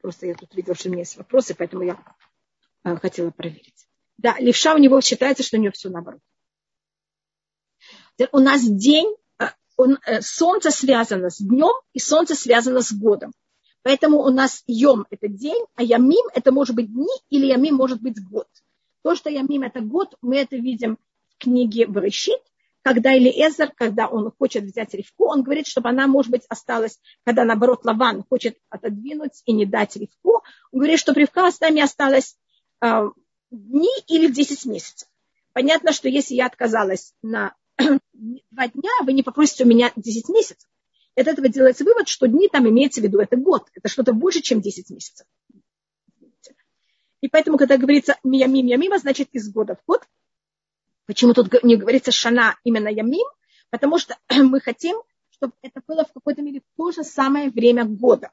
[0.00, 2.02] Просто я тут видела, что у меня есть вопросы, поэтому я
[2.84, 3.86] Э, хотела проверить.
[4.18, 6.20] Да, левша у него считается, что у него все наоборот.
[8.30, 9.46] У нас день, э,
[9.76, 13.32] он, э, солнце связано с днем, и солнце связано с годом.
[13.82, 18.00] Поэтому у нас йом– это день, а ямим– это может быть дни, или ямим может
[18.00, 18.46] быть год.
[19.02, 20.98] То, что ямим– это год, мы это видим
[21.42, 22.40] книге Брышит,
[22.82, 27.44] когда Элиэзер, когда он хочет взять Ривку, он говорит, чтобы она, может быть, осталась, когда,
[27.44, 32.36] наоборот, Лаван хочет отодвинуть и не дать Ривку, он говорит, что Ривка с нами осталась
[32.80, 33.04] а,
[33.50, 35.08] дни или 10 месяцев.
[35.52, 40.68] Понятно, что если я отказалась на два дня, вы не попросите у меня 10 месяцев.
[41.14, 43.68] От этого делается вывод, что дни там имеется в виду, это год.
[43.74, 45.26] Это что-то больше, чем 10 месяцев.
[47.20, 50.02] И поэтому, когда говорится миямим ямима, значит из года в год.
[51.12, 53.26] Почему тут не говорится шана именно ямим?
[53.68, 54.96] Потому что мы хотим,
[55.28, 58.30] чтобы это было в какой-то мере то же самое время года,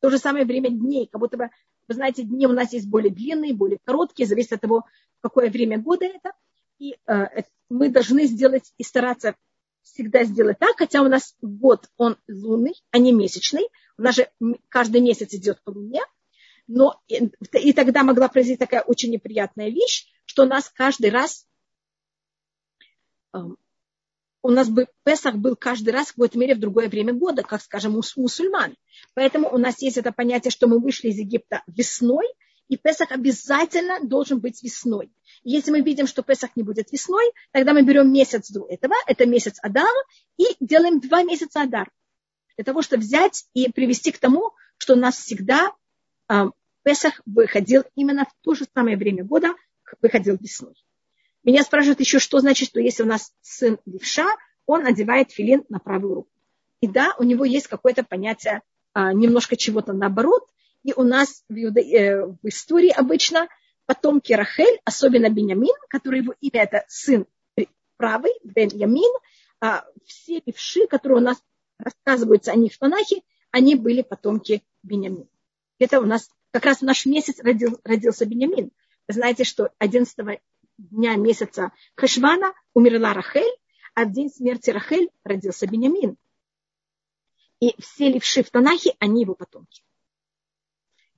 [0.00, 1.50] то же самое время дней, как будто бы
[1.86, 4.84] вы знаете, дни у нас есть более длинные, более короткие, зависит от того,
[5.20, 6.32] какое время года это.
[6.78, 9.34] И э, мы должны сделать и стараться
[9.82, 13.68] всегда сделать так, хотя у нас год, он лунный, а не месячный.
[13.98, 14.30] У нас же
[14.70, 16.00] каждый месяц идет по луне.
[16.68, 21.46] Но и, и тогда могла произойти такая очень неприятная вещь, что нас каждый раз
[24.42, 27.62] у нас бы Песах был каждый раз в какой-то мере в другое время года, как,
[27.62, 28.76] скажем, у мусульман.
[29.14, 32.26] Поэтому у нас есть это понятие, что мы вышли из Египта весной,
[32.68, 35.10] и Песах обязательно должен быть весной.
[35.42, 39.26] Если мы видим, что Песах не будет весной, тогда мы берем месяц до этого, это
[39.26, 39.94] месяц Адар,
[40.36, 41.90] и делаем два месяца Адар.
[42.56, 45.72] Для того, чтобы взять и привести к тому, что у нас всегда
[46.82, 49.54] Песах выходил именно в то же самое время года,
[50.02, 50.74] выходил весной.
[51.44, 54.26] Меня спрашивают еще, что значит, что если у нас сын левша,
[54.66, 56.30] он одевает филин на правую руку.
[56.80, 60.46] И да, у него есть какое-то понятие а, немножко чего-то наоборот.
[60.82, 61.80] И у нас в, иуда...
[61.80, 63.48] э, в истории обычно
[63.86, 67.26] потомки Рахель, особенно Бенямин, который его имя это сын
[67.96, 69.10] правый, Бен Ямин,
[69.60, 71.42] а, все левши, которые у нас
[71.78, 75.28] рассказываются о них в Танахе, они были потомки Бенямин.
[75.78, 78.72] Это у нас как раз в наш месяц родил, родился Бенямин.
[79.08, 80.18] Вы знаете, что 11
[80.78, 83.56] дня месяца Хашвана умерла Рахель,
[83.94, 86.16] а в день смерти Рахель родился Бенямин.
[87.60, 89.82] И все левши в Танахе, они его потомки.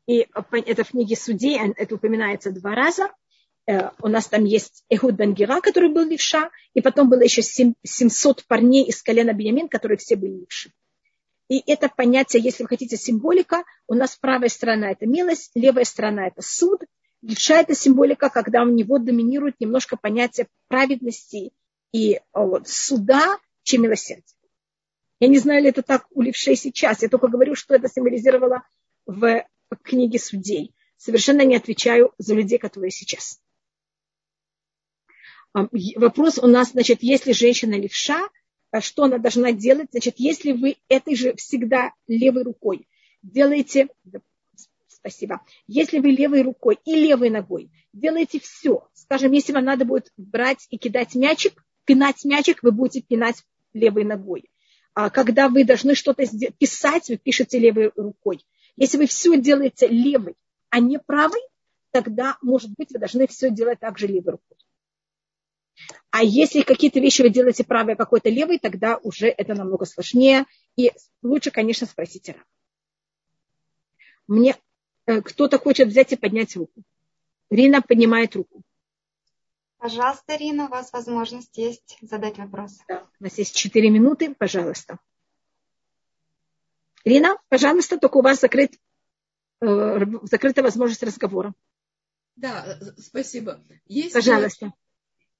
[0.06, 3.10] И это в книге Судей, это упоминается два раза.
[3.66, 8.44] Э, у нас там есть Эхуд Бенгера, который был левша, и потом было еще 700
[8.46, 10.70] парней из колена Бенямин, которые все были левши.
[11.48, 16.26] И это понятие, если вы хотите, символика, у нас правая сторона– это милость, левая сторона–
[16.28, 16.82] это суд,
[17.22, 21.52] Левша– это символика, когда у него доминирует немножко понятие праведности
[21.92, 24.36] и вот, суда, чем милосердие.
[25.18, 27.02] Я не знаю, ли это так у левшей сейчас.
[27.02, 28.62] Я только говорю, что это символизировало
[29.06, 29.44] в
[29.82, 30.74] книге судей.
[30.98, 33.40] Совершенно не отвечаю за людей, которые сейчас.
[35.54, 38.28] Вопрос у нас, значит, если женщина левша,
[38.70, 39.88] а что она должна делать?
[39.90, 42.86] Значит, если вы этой же всегда левой рукой
[43.22, 43.88] делаете,
[45.06, 50.12] спасибо, если вы левой рукой и левой ногой делаете все, скажем, если вам надо будет
[50.16, 53.42] брать и кидать мячик, пинать мячик, вы будете пинать
[53.72, 54.50] левой ногой.
[54.94, 56.24] А когда вы должны что-то
[56.58, 58.44] писать, вы пишете левой рукой.
[58.76, 60.34] Если вы все делаете левой,
[60.70, 61.40] а не правой,
[61.92, 64.58] тогда, может быть, вы должны все делать также левой рукой.
[66.10, 70.46] А если какие-то вещи вы делаете правой, а какой-то левой, тогда уже это намного сложнее.
[70.74, 70.92] И
[71.22, 72.42] лучше, конечно, спросить Рава.
[74.26, 74.56] Мне
[75.06, 76.82] кто-то хочет взять и поднять руку.
[77.50, 78.62] Рина поднимает руку.
[79.78, 82.78] Пожалуйста, Рина, у вас возможность есть задать вопрос.
[82.88, 84.98] Да, у нас есть четыре минуты, пожалуйста.
[87.04, 88.74] Рина, пожалуйста, только у вас закрыт,
[89.60, 91.54] э, закрыта возможность разговора.
[92.34, 93.64] Да, спасибо.
[93.86, 94.72] Есть пожалуйста.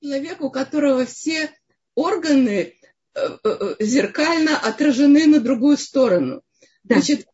[0.01, 1.51] Человек, у которого все
[1.95, 2.75] органы
[3.14, 6.43] э, э, зеркально отражены на другую сторону.
[6.85, 6.97] Да.
[6.97, 7.27] Значит,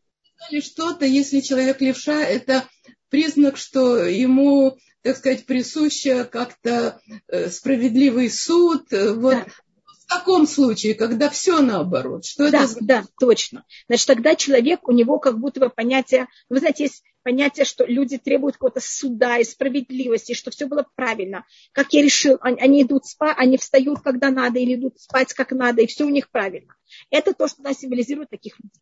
[0.61, 2.67] что-то, если человек левша, это
[3.09, 8.91] признак, что ему так сказать, присуще как-то э, справедливый суд.
[8.93, 9.45] Э, вот да.
[9.85, 12.25] в таком случае, когда все наоборот.
[12.25, 12.75] Что да, это?
[12.79, 13.65] Да, точно.
[13.87, 18.17] Значит, тогда человек, у него как будто бы понятие, вы знаете, есть понятие, что люди
[18.17, 21.45] требуют какого-то суда и справедливости, что все было правильно.
[21.73, 25.81] Как я решил, они идут спать, они встают, когда надо, или идут спать, как надо,
[25.81, 26.75] и все у них правильно.
[27.09, 28.81] Это то, что нас символизирует таких людей.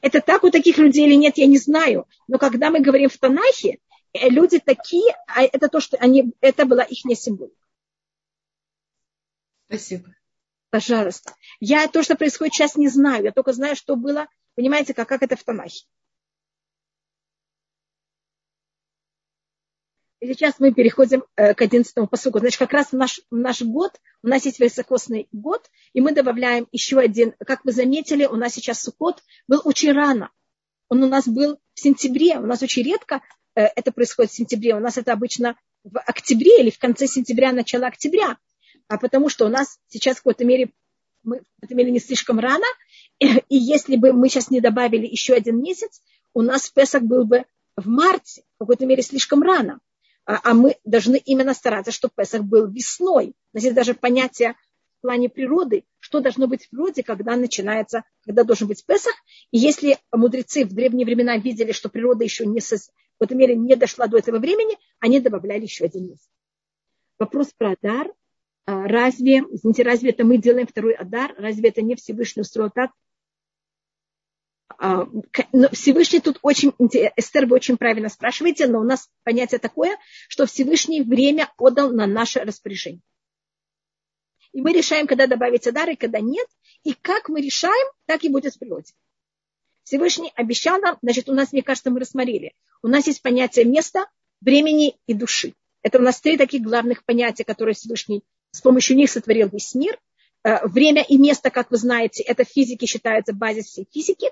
[0.00, 2.06] Это так у таких людей или нет, я не знаю.
[2.26, 3.78] Но когда мы говорим в Танахе,
[4.12, 7.54] Э, люди такие, а это то, что они, это была их символика.
[9.68, 10.14] Спасибо.
[10.70, 11.34] Пожалуйста.
[11.60, 13.24] Я то, что происходит сейчас, не знаю.
[13.24, 14.26] Я только знаю, что было.
[14.54, 15.86] Понимаете, как, как это в Танахе.
[20.34, 22.38] Сейчас мы переходим э, к одиннадцатому посуку.
[22.38, 26.12] Значит, как раз в наш, в наш год, у нас есть высокосный год, и мы
[26.12, 27.34] добавляем еще один.
[27.46, 30.30] Как вы заметили, у нас сейчас сукот был очень рано.
[30.88, 32.38] Он у нас был в сентябре.
[32.38, 33.20] У нас очень редко
[33.58, 34.76] Э, это происходит в сентябре.
[34.76, 38.38] У нас это обычно в октябре или в конце сентября, начало октября.
[38.86, 40.70] А потому что у нас сейчас в какой-то мере,
[41.24, 42.66] мы в какой-то мере не слишком рано.
[43.18, 46.00] И, если бы мы сейчас не добавили еще один месяц,
[46.34, 49.80] у нас Песах был бы в марте, в какой-то мере слишком рано.
[50.28, 53.34] А, а мы должны именно стараться, чтобы Песах был весной.
[53.54, 54.56] Есть даже понятие
[54.98, 59.14] в плане природы, что должно быть в природе, когда начинается, когда должен быть Песах.
[59.52, 63.74] И если мудрецы в древние времена видели, что природа еще не, в этой мере не
[63.74, 66.28] дошла до этого времени, они добавляли еще один месяц.
[67.18, 68.12] Вопрос про Адар.
[68.66, 71.34] А, разве, извините, разве это мы делаем второй Адар?
[71.38, 72.90] Разве это не Всевышний устроил так?
[74.80, 75.08] А,
[75.52, 76.72] но Всевышний тут очень,
[77.16, 79.98] Эстер, вы очень правильно спрашиваете, но у нас понятие такое,
[80.28, 83.02] что Всевышний время отдал на наше распоряжение.
[84.52, 86.46] И мы решаем, когда добавить Адар когда нет.
[86.84, 88.92] И как мы решаем, так и будет в природе.
[89.82, 92.54] Всевышний обещал нам, значит, у нас, мне кажется, мы рассмотрели.
[92.82, 94.06] У нас есть понятие места,
[94.40, 95.54] времени и души.
[95.82, 98.22] Это у нас три таких главных понятия, которые Всевышний
[98.52, 99.98] с помощью них сотворил весь мир.
[100.44, 104.30] Э, время и место, как вы знаете, это в физике считается базис всей физики.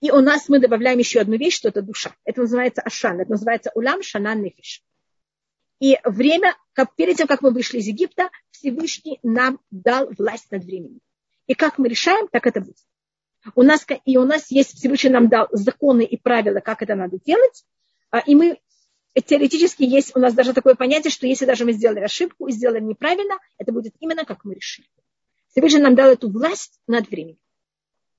[0.00, 2.14] И у нас мы добавляем еще одну вещь, что это душа.
[2.24, 4.82] Это называется ашан, это называется улам шанан нефиш.
[5.80, 10.64] И время, как, перед тем, как мы вышли из Египта, Всевышний нам дал власть над
[10.64, 11.00] временем.
[11.46, 12.76] И как мы решаем, так это будет.
[13.54, 17.18] У нас, и у нас есть, Всевышний нам дал законы и правила, как это надо
[17.24, 17.64] делать.
[18.10, 18.58] А, и мы
[19.14, 22.80] теоретически есть у нас даже такое понятие, что если даже мы сделали ошибку и сделали
[22.80, 24.88] неправильно, это будет именно как мы решили.
[25.48, 27.38] Всевышний нам дал эту власть над временем.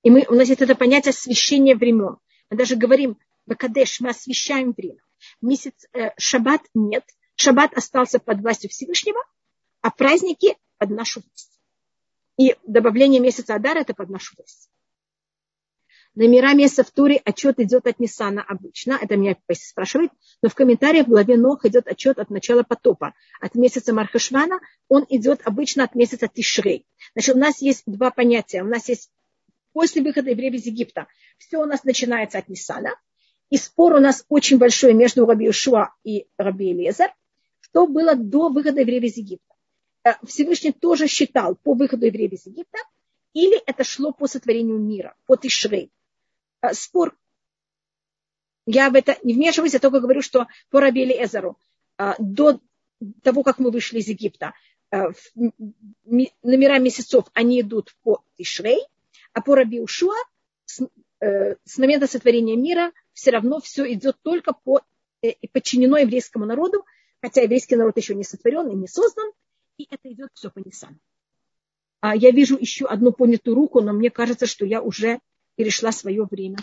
[0.03, 2.17] И мы, у нас есть это понятие освящения времен.
[2.49, 5.01] Мы даже говорим, Бакадеш, мы освещаем время.
[5.41, 7.03] Месяц э, Шаббат нет.
[7.35, 9.19] Шаббат остался под властью Всевышнего,
[9.81, 11.59] а праздники под нашу власть.
[12.37, 14.69] И добавление месяца Адара это под нашу власть.
[16.17, 21.05] Номера месяца в Туре отчет идет от Нисана обычно, это меня спрашивают, но в комментариях
[21.05, 23.13] в главе Нох идет отчет от начала потопа.
[23.39, 26.87] От месяца Мархашвана он идет обычно от месяца Тишрей.
[27.13, 28.63] Значит, у нас есть два понятия.
[28.63, 29.11] У нас есть
[29.77, 31.05] после выхода евреев из Египта.
[31.37, 32.95] Все у нас начинается от Нисана.
[33.51, 37.13] И спор у нас очень большой между Раби Ишуа и Раби Элезер,
[37.59, 39.53] что было до выхода евреев из Египта.
[40.03, 42.79] Э, Всевышний тоже считал по выходу евреев из Египта,
[43.33, 45.91] или это шло по сотворению мира, по Тишрей.
[46.63, 47.15] Э, спор.
[48.65, 51.59] Я в это не вмешиваюсь, я только говорю, что по Рабели Эзеру
[51.99, 52.59] э, до
[53.21, 54.53] того, как мы вышли из Египта,
[55.35, 58.79] номера месяцев, они идут по Тишрей,
[59.37, 60.15] а по Раби Ушуа
[60.65, 60.81] с,
[61.19, 64.81] э, с момента сотворения мира все равно все идет только по
[65.21, 66.83] э, подчинено еврейскому народу,
[67.21, 69.31] хотя еврейский народ еще не сотворен и не создан,
[69.77, 70.97] и это идет все по Ниссану.
[71.99, 75.19] А я вижу еще одну понятую руку, но мне кажется, что я уже
[75.55, 76.57] перешла свое время.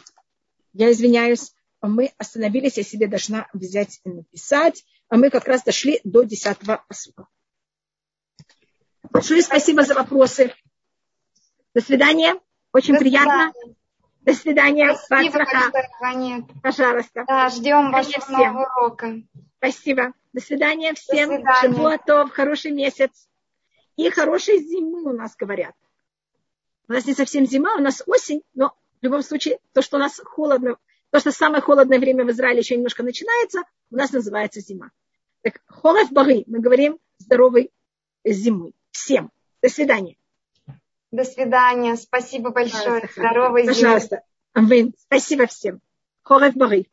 [0.73, 6.01] Я извиняюсь, мы остановились, я себе должна взять и написать, а мы как раз дошли
[6.03, 7.29] до десятого посука.
[9.11, 10.53] Большое спасибо за вопросы.
[11.73, 12.35] До свидания.
[12.75, 13.53] Очень До приятно.
[13.53, 13.77] Свидания.
[14.23, 14.97] До свидания.
[14.97, 17.25] Спасибо большое, Пожалуйста.
[17.25, 18.53] Да, ждем вашего всем.
[18.53, 19.15] нового урока.
[19.59, 20.13] Спасибо.
[20.33, 21.29] До свидания всем.
[21.29, 21.61] До свидания.
[21.61, 23.29] Шабуатов, хороший месяц.
[23.95, 25.75] И хорошей зимы у нас говорят.
[26.89, 28.71] У нас не совсем зима, у нас осень, но
[29.01, 30.77] в любом случае то, что у нас холодно,
[31.11, 33.63] то, что самое холодное время в Израиле еще немножко начинается,
[33.93, 34.91] у нас называется зима.
[35.43, 37.71] Так, холов бары, мы говорим здоровой
[38.25, 38.73] зимы.
[38.91, 39.31] Всем.
[39.63, 40.17] До свидания.
[41.15, 41.95] До свидания.
[41.97, 43.09] Спасибо большое.
[43.15, 43.75] Здоровой зимы.
[43.75, 44.23] Пожалуйста.
[44.53, 44.95] Амин.
[44.99, 45.81] Спасибо всем.
[46.25, 46.87] Хорев бары.